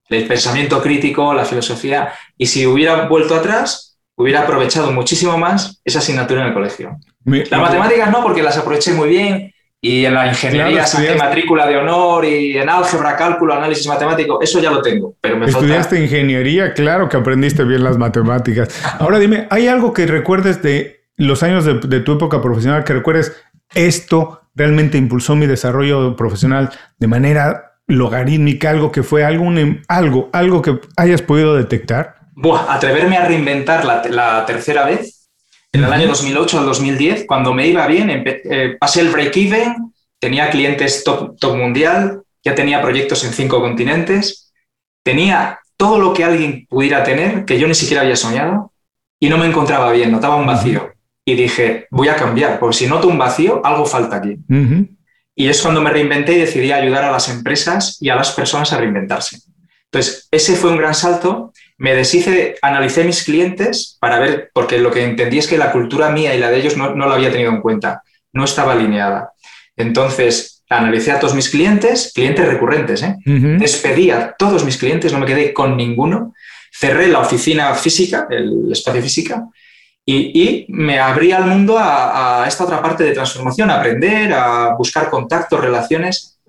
[0.09, 5.99] El pensamiento crítico, la filosofía, y si hubiera vuelto atrás, hubiera aprovechado muchísimo más esa
[5.99, 6.97] asignatura en el colegio.
[7.25, 9.53] Las matemáticas no, porque las aproveché muy bien,
[9.85, 14.59] y en la ingeniería claro, matrícula de honor y en álgebra, cálculo, análisis matemático, eso
[14.59, 15.15] ya lo tengo.
[15.21, 18.83] Pero me Estudiaste ingeniería, claro que aprendiste bien las matemáticas.
[18.97, 23.35] Ahora dime, ¿hay algo que recuerdes de los años de, tu época profesional que recuerdes
[23.75, 30.63] esto realmente impulsó mi desarrollo profesional de manera logarítmica, algo que fue algún, algo, algo
[30.63, 32.15] que hayas podido detectar?
[32.33, 35.14] Buah, atreverme a reinventar la, la tercera vez
[35.75, 40.49] en el año 2008 al 2010, cuando me iba bien, eh, pasé el break-even, tenía
[40.49, 44.53] clientes top, top mundial, ya tenía proyectos en cinco continentes,
[45.03, 48.71] tenía todo lo que alguien pudiera tener, que yo ni siquiera había soñado,
[49.19, 50.93] y no me encontraba bien, notaba un vacío.
[51.25, 54.37] Y dije, voy a cambiar, porque si noto un vacío, algo falta aquí.
[55.35, 58.71] Y es cuando me reinventé y decidí ayudar a las empresas y a las personas
[58.71, 59.39] a reinventarse.
[59.91, 64.91] Entonces, ese fue un gran salto me deshice, analicé mis clientes para ver, porque lo
[64.91, 67.31] que entendí es que la cultura mía y la de ellos no, no la había
[67.31, 68.01] tenido en cuenta,
[68.33, 69.31] no estaba alineada.
[69.75, 73.17] Entonces, analicé a todos mis clientes, clientes recurrentes, ¿eh?
[73.25, 76.33] despedí a todos mis clientes, no me quedé con ninguno,
[76.71, 79.45] cerré la oficina física, el espacio física,
[80.07, 85.09] y, me abrí al mundo a, esta otra parte de transformación, a aprender, a buscar
[85.09, 86.39] contactos, relaciones.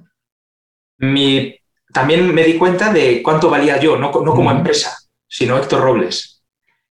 [0.98, 1.58] Mi,
[1.90, 4.98] también me di cuenta de cuánto valía yo, no, no como empresa
[5.28, 6.42] sino Héctor Robles.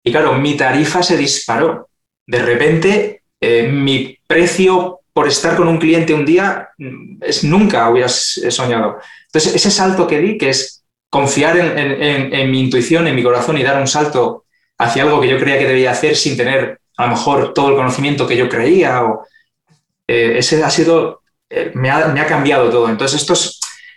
[0.02, 1.88] Y claro, mi tarifa se disparó.
[2.26, 7.88] De repente, eh, mi precio por estar con un cliente un día mm, es nunca
[7.88, 8.98] hubieras soñado.
[9.26, 13.62] Entonces, ese salto que di, que es confiar en, mi intuición, en mi corazón y
[13.62, 14.46] dar un salto
[14.78, 17.76] hacia algo que yo creía que debía hacer sin tener a lo mejor todo el
[17.76, 19.24] conocimiento que yo creía, o,
[20.08, 22.88] eh, ese ha sido, eh, me, ha, cambiado todo.
[22.88, 23.24] Entonces,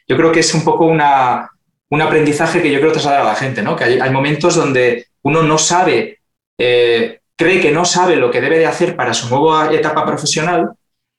[0.08, 1.50] yo creo que es un poco una,
[1.90, 3.76] un aprendizaje que yo creo trasladar a la gente, ¿no?
[3.76, 6.20] Que hay, momentos donde uno no sabe,
[6.58, 10.72] eh, cree que no sabe lo que debe de hacer para su nueva etapa profesional,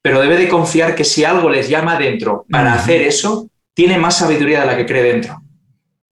[0.03, 4.19] pero debe de confiar que si algo les llama dentro para hacer eso, tiene más
[4.19, 5.41] sabiduría de la que cree dentro.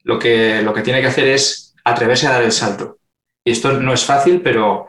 [0.02, 2.98] Lo que, lo que tiene que hacer es atreverse a dar el salto.
[3.44, 4.88] Y esto no es fácil, pero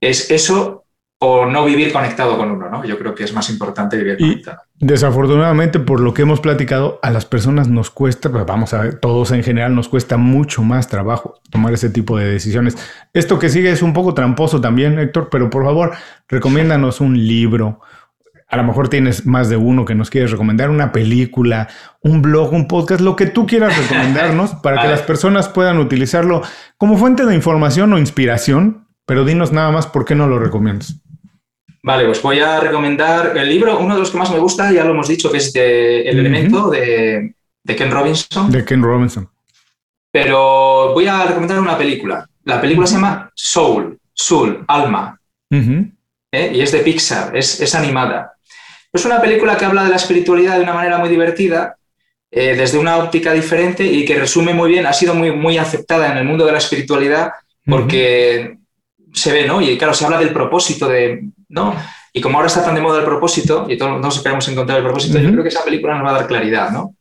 [0.00, 0.79] es eso
[1.22, 2.82] o no vivir conectado con uno, ¿no?
[2.82, 4.62] Yo creo que es más importante vivir conectado.
[4.78, 8.94] Desafortunadamente, por lo que hemos platicado, a las personas nos cuesta, pues vamos a ver,
[9.00, 12.78] todos en general nos cuesta mucho más trabajo tomar ese tipo de decisiones.
[13.12, 15.92] Esto que sigue es un poco tramposo también, Héctor, pero por favor,
[16.26, 17.80] recomiéndanos un libro.
[18.48, 21.68] A lo mejor tienes más de uno que nos quieres recomendar, una película,
[22.00, 26.40] un blog, un podcast, lo que tú quieras recomendarnos para que las personas puedan utilizarlo
[26.78, 31.00] como fuente de información o inspiración pero dinos nada más por qué no lo recomiendas.
[31.82, 34.84] Vale, pues voy a recomendar el libro, uno de los que más me gusta, ya
[34.84, 37.34] lo hemos dicho, que es de El elemento de,
[37.66, 38.50] Ken Robinson.
[38.50, 39.28] De Ken Robinson.
[40.12, 42.28] Pero voy a recomendar una película.
[42.44, 45.18] La película se llama Soul, Soul, Alma.
[45.50, 46.52] ¿eh?
[46.54, 48.34] Y es de Pixar, es, animada.
[48.92, 51.76] Es una película que habla de la espiritualidad de una manera muy divertida,
[52.30, 56.12] eh, desde una óptica diferente y que resume muy bien, ha sido muy, muy aceptada
[56.12, 57.32] en el mundo de la espiritualidad
[57.64, 58.58] porque
[59.12, 59.60] se ve, ¿no?
[59.60, 61.74] Y claro, se habla del propósito de, ¿no?
[62.12, 64.84] Y como ahora está tan de moda el propósito y todos nos queremos encontrar el
[64.84, 66.96] propósito, yo creo que esa película nos va a dar claridad, ¿no?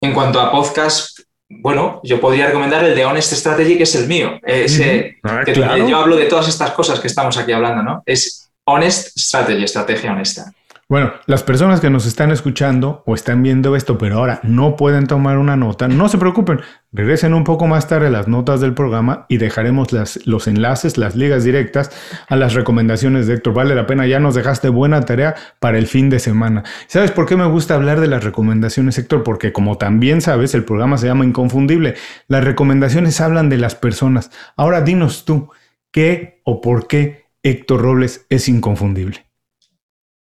[0.00, 4.06] En cuanto a podcast, bueno, yo podría recomendar el de Honest Strategy, que es el
[4.06, 4.40] mío.
[4.42, 8.02] Ese, ah, que Yo hablo de todas estas cosas que estamos aquí hablando, ¿no?
[8.06, 10.52] Es Honest Strategy, estrategia honesta.
[10.90, 15.06] Bueno, las personas que nos están escuchando o están viendo esto, pero ahora no pueden
[15.06, 19.24] tomar una nota, no se preocupen, regresen un poco más tarde las notas del programa
[19.28, 19.92] y dejaremos
[20.26, 21.92] los enlaces, las ligas directas
[22.26, 23.54] a las recomendaciones de Héctor.
[23.54, 26.64] Vale la pena, ya nos dejaste buena tarea para el fin de semana.
[26.88, 29.22] ¿Sabes por qué me gusta hablar de las recomendaciones, Héctor?
[29.22, 31.94] Porque como también sabes, el programa se llama Inconfundible.
[32.26, 34.32] Las recomendaciones hablan de las personas.
[34.56, 35.50] Ahora dinos tú,
[35.92, 39.29] ¿qué o por qué Héctor Robles es inconfundible?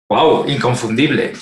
[0.08, 1.32] Wow, inconfundible.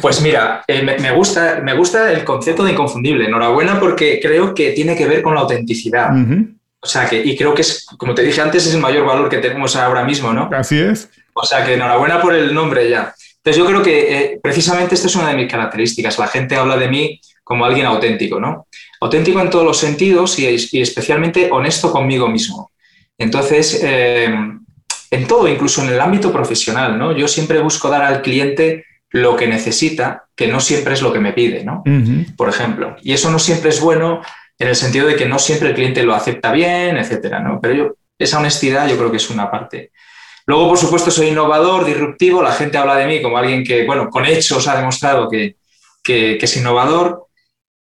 [0.00, 3.24] Pues mira, eh, me, gusta, me gusta el concepto de inconfundible.
[3.24, 6.10] Enhorabuena porque creo que tiene que ver con la autenticidad.
[6.80, 9.28] O sea que, y creo que es, como te dije antes, es el mayor valor
[9.28, 10.50] que tenemos ahora mismo, ¿no?
[10.52, 11.08] Así es.
[11.32, 13.14] O sea que enhorabuena por el nombre ya.
[13.36, 16.18] Entonces yo creo que eh, precisamente esta es una de mis características.
[16.18, 18.66] La gente habla de mí como alguien auténtico, ¿no?
[19.00, 20.46] Auténtico en todos los sentidos y,
[20.80, 22.70] especialmente honesto conmigo mismo.
[23.18, 24.32] Entonces, eh,
[25.12, 27.12] en todo, incluso en el ámbito profesional, ¿no?
[27.12, 31.20] Yo siempre busco dar al cliente lo que necesita, que no siempre es lo que
[31.20, 31.84] me pide, ¿no?
[32.34, 32.96] Por ejemplo.
[33.02, 34.22] Y eso no siempre es bueno
[34.58, 37.60] en el sentido de que no siempre el cliente lo acepta bien, etcétera, ¿no?
[37.60, 39.92] Pero yo, esa honestidad yo creo que es una parte.
[40.46, 44.08] Luego, por supuesto, soy innovador, disruptivo, la gente habla de mí como alguien que, bueno,
[44.08, 45.56] con hechos ha demostrado que,
[46.06, 47.26] es innovador.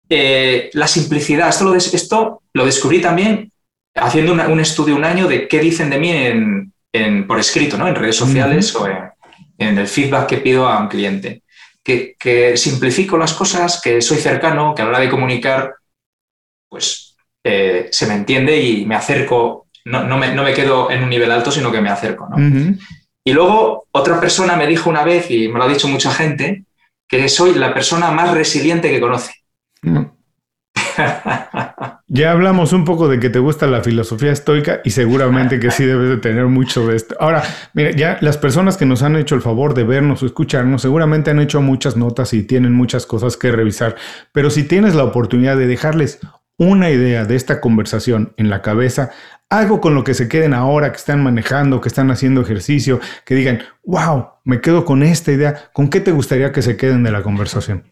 [0.08, 3.52] Eh, la simplicidad, esto lo, esto lo descubrí también
[3.94, 6.72] haciendo un estudio un año de qué dicen de mí en,
[7.26, 7.86] por escrito, ¿no?
[7.86, 11.42] en redes sociales o en, el feedback que pido a un cliente.
[11.82, 15.74] Que, simplifico las cosas, que soy cercano, que a la hora de comunicar,
[16.68, 21.30] pues eh, se me entiende y me acerco, no, no, me, quedo en un nivel
[21.30, 22.28] alto, sino que me acerco.
[23.24, 26.64] Y luego otra persona me dijo una vez, y me lo ha dicho mucha gente,
[27.08, 29.32] que soy la persona más resiliente que conoce.
[32.10, 35.84] Ya hablamos un poco de que te gusta la filosofía estoica y seguramente que sí
[35.84, 37.14] debes de tener mucho de esto.
[37.20, 37.42] Ahora,
[37.74, 41.30] mira, ya las personas que nos han hecho el favor de vernos o escucharnos seguramente
[41.30, 43.96] han hecho muchas notas y tienen muchas cosas que revisar,
[44.32, 46.18] pero si tienes la oportunidad de dejarles
[46.56, 49.10] una idea de esta conversación en la cabeza,
[49.50, 53.34] algo con lo que se queden ahora, que están manejando, que están haciendo ejercicio, que
[53.34, 57.12] digan, wow, me quedo con esta idea, ¿con qué te gustaría que se queden de
[57.12, 57.84] la conversación?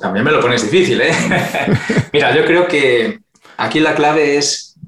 [0.00, 1.12] También me lo pones difícil, ¿eh?
[2.12, 3.20] Mira, yo creo que
[3.56, 4.78] aquí la clave es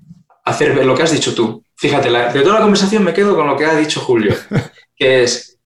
[0.45, 1.65] hacer lo que has dicho tú.
[1.77, 4.35] Fíjate, de toda la conversación me quedo con lo que ha dicho Julio,
[4.97, 5.59] que es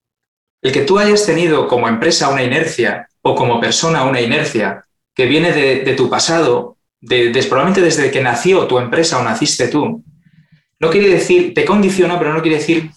[0.63, 5.27] el que tú hayas tenido como empresa una inercia o como persona una inercia que
[5.27, 10.05] viene de, tu pasado, de, probablemente desde que nació tu empresa o naciste tú,
[10.81, 12.91] no quiere decir, te condiciona, pero no quiere decir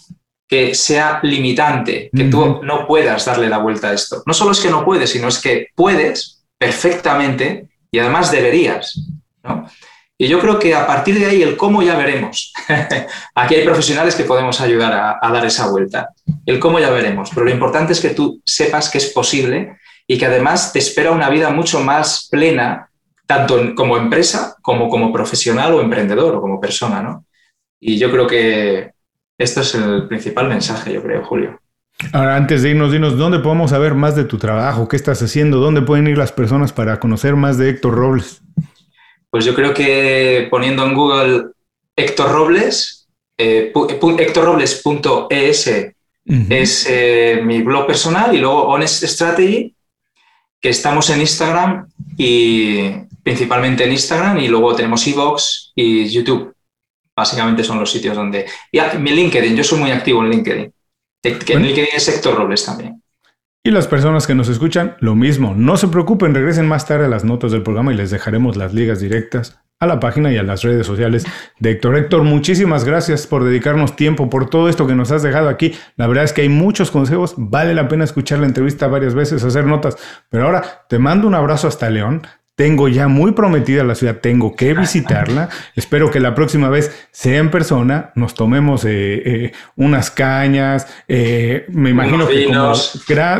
[0.52, 4.22] que sea limitante, que tú no puedas darle la vuelta a esto.
[4.26, 9.00] No solo es que no puedes, sino es que puedes perfectamente y además deberías.
[10.18, 12.52] Y yo creo que a partir de ahí el cómo ya veremos.
[13.36, 16.10] Aquí hay profesionales que podemos ayudar a, dar esa vuelta.
[16.46, 20.18] El cómo ya veremos, pero lo importante es que tú sepas que es posible y
[20.18, 22.90] que además te espera una vida mucho más plena,
[23.26, 27.02] tanto como empresa como como profesional o emprendedor o como persona.
[27.02, 27.26] ¿no?
[27.80, 28.92] Y yo creo que
[29.42, 31.60] esto es el principal mensaje, yo creo, Julio.
[32.14, 34.88] Ahora, antes de irnos, dinos, ¿dónde podemos saber más de tu trabajo?
[34.88, 35.60] ¿Qué estás haciendo?
[35.60, 38.42] ¿Dónde pueden ir las personas para conocer más de Héctor Robles?
[39.30, 41.46] Pues yo creo que poniendo en Google
[41.96, 43.72] Héctor Robles, eh,
[44.20, 45.68] héctorrobles.es
[46.50, 49.74] es eh, mi blog personal y luego Honest Strategy,
[50.60, 51.88] que estamos en Instagram
[52.18, 52.92] y
[53.24, 56.54] principalmente en Instagram y luego tenemos Evox y YouTube.
[57.16, 58.46] Básicamente son los sitios donde...
[58.72, 60.74] Y mi LinkedIn, yo soy muy activo en LinkedIn.
[61.24, 63.02] En LinkedIn es sector Robles también.
[63.64, 65.54] Y las personas que nos escuchan, lo mismo.
[65.56, 68.74] No se preocupen, regresen más tarde a las notas del programa y les dejaremos las
[68.74, 71.26] ligas directas a la página y a las redes sociales
[71.60, 71.98] de Héctor.
[71.98, 75.74] Héctor, muchísimas gracias por dedicarnos tiempo, por todo esto que nos has dejado aquí.
[75.96, 79.44] La verdad es que hay muchos consejos, vale la pena escuchar la entrevista varias veces,
[79.44, 79.98] hacer notas,
[80.30, 82.22] pero ahora te mando un abrazo hasta León,
[82.56, 85.50] tengo ya muy prometida la ciudad, tengo que visitarla.
[85.76, 88.90] Espero que la próxima vez sea en persona, nos tomemos eh,
[89.26, 90.88] eh, unas cañas.
[91.08, 92.74] Eh, me imagino que como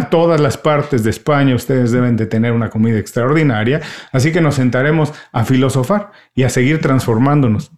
[0.10, 3.82] todas las partes de España ustedes deben de tener una comida extraordinaria,
[4.12, 7.72] así que nos sentaremos a filosofar y a seguir transformándonos.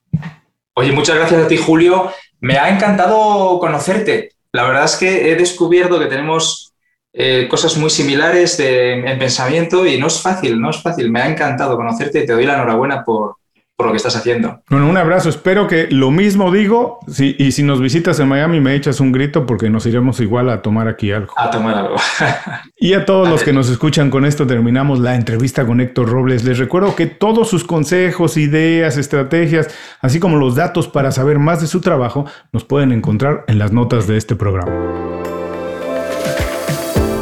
[0.75, 2.11] Oye, muchas gracias a ti, Julio.
[2.39, 4.31] Me ha encantado conocerte.
[4.51, 6.72] La verdad es que he descubierto que tenemos
[7.13, 11.11] eh, cosas muy similares en pensamiento y no es fácil, no es fácil.
[11.11, 13.35] Me ha encantado conocerte y te doy la enhorabuena por,
[13.75, 14.61] por lo que estás haciendo.
[14.69, 15.29] Bueno, un abrazo.
[15.29, 16.99] Espero que lo mismo digo.
[17.17, 20.61] y si nos visitas en Miami, me echas un grito porque nos iremos igual a
[20.61, 21.33] tomar aquí algo.
[21.35, 21.95] A tomar algo.
[22.77, 26.43] y a todos los que nos escuchan, con esto terminamos la entrevista con Héctor Robles.
[26.43, 29.69] Les recuerdo que todos sus consejos, ideas, estrategias,
[30.01, 33.71] así como los datos para saber más de su trabajo, nos pueden encontrar en las
[33.71, 35.12] notas de este programa.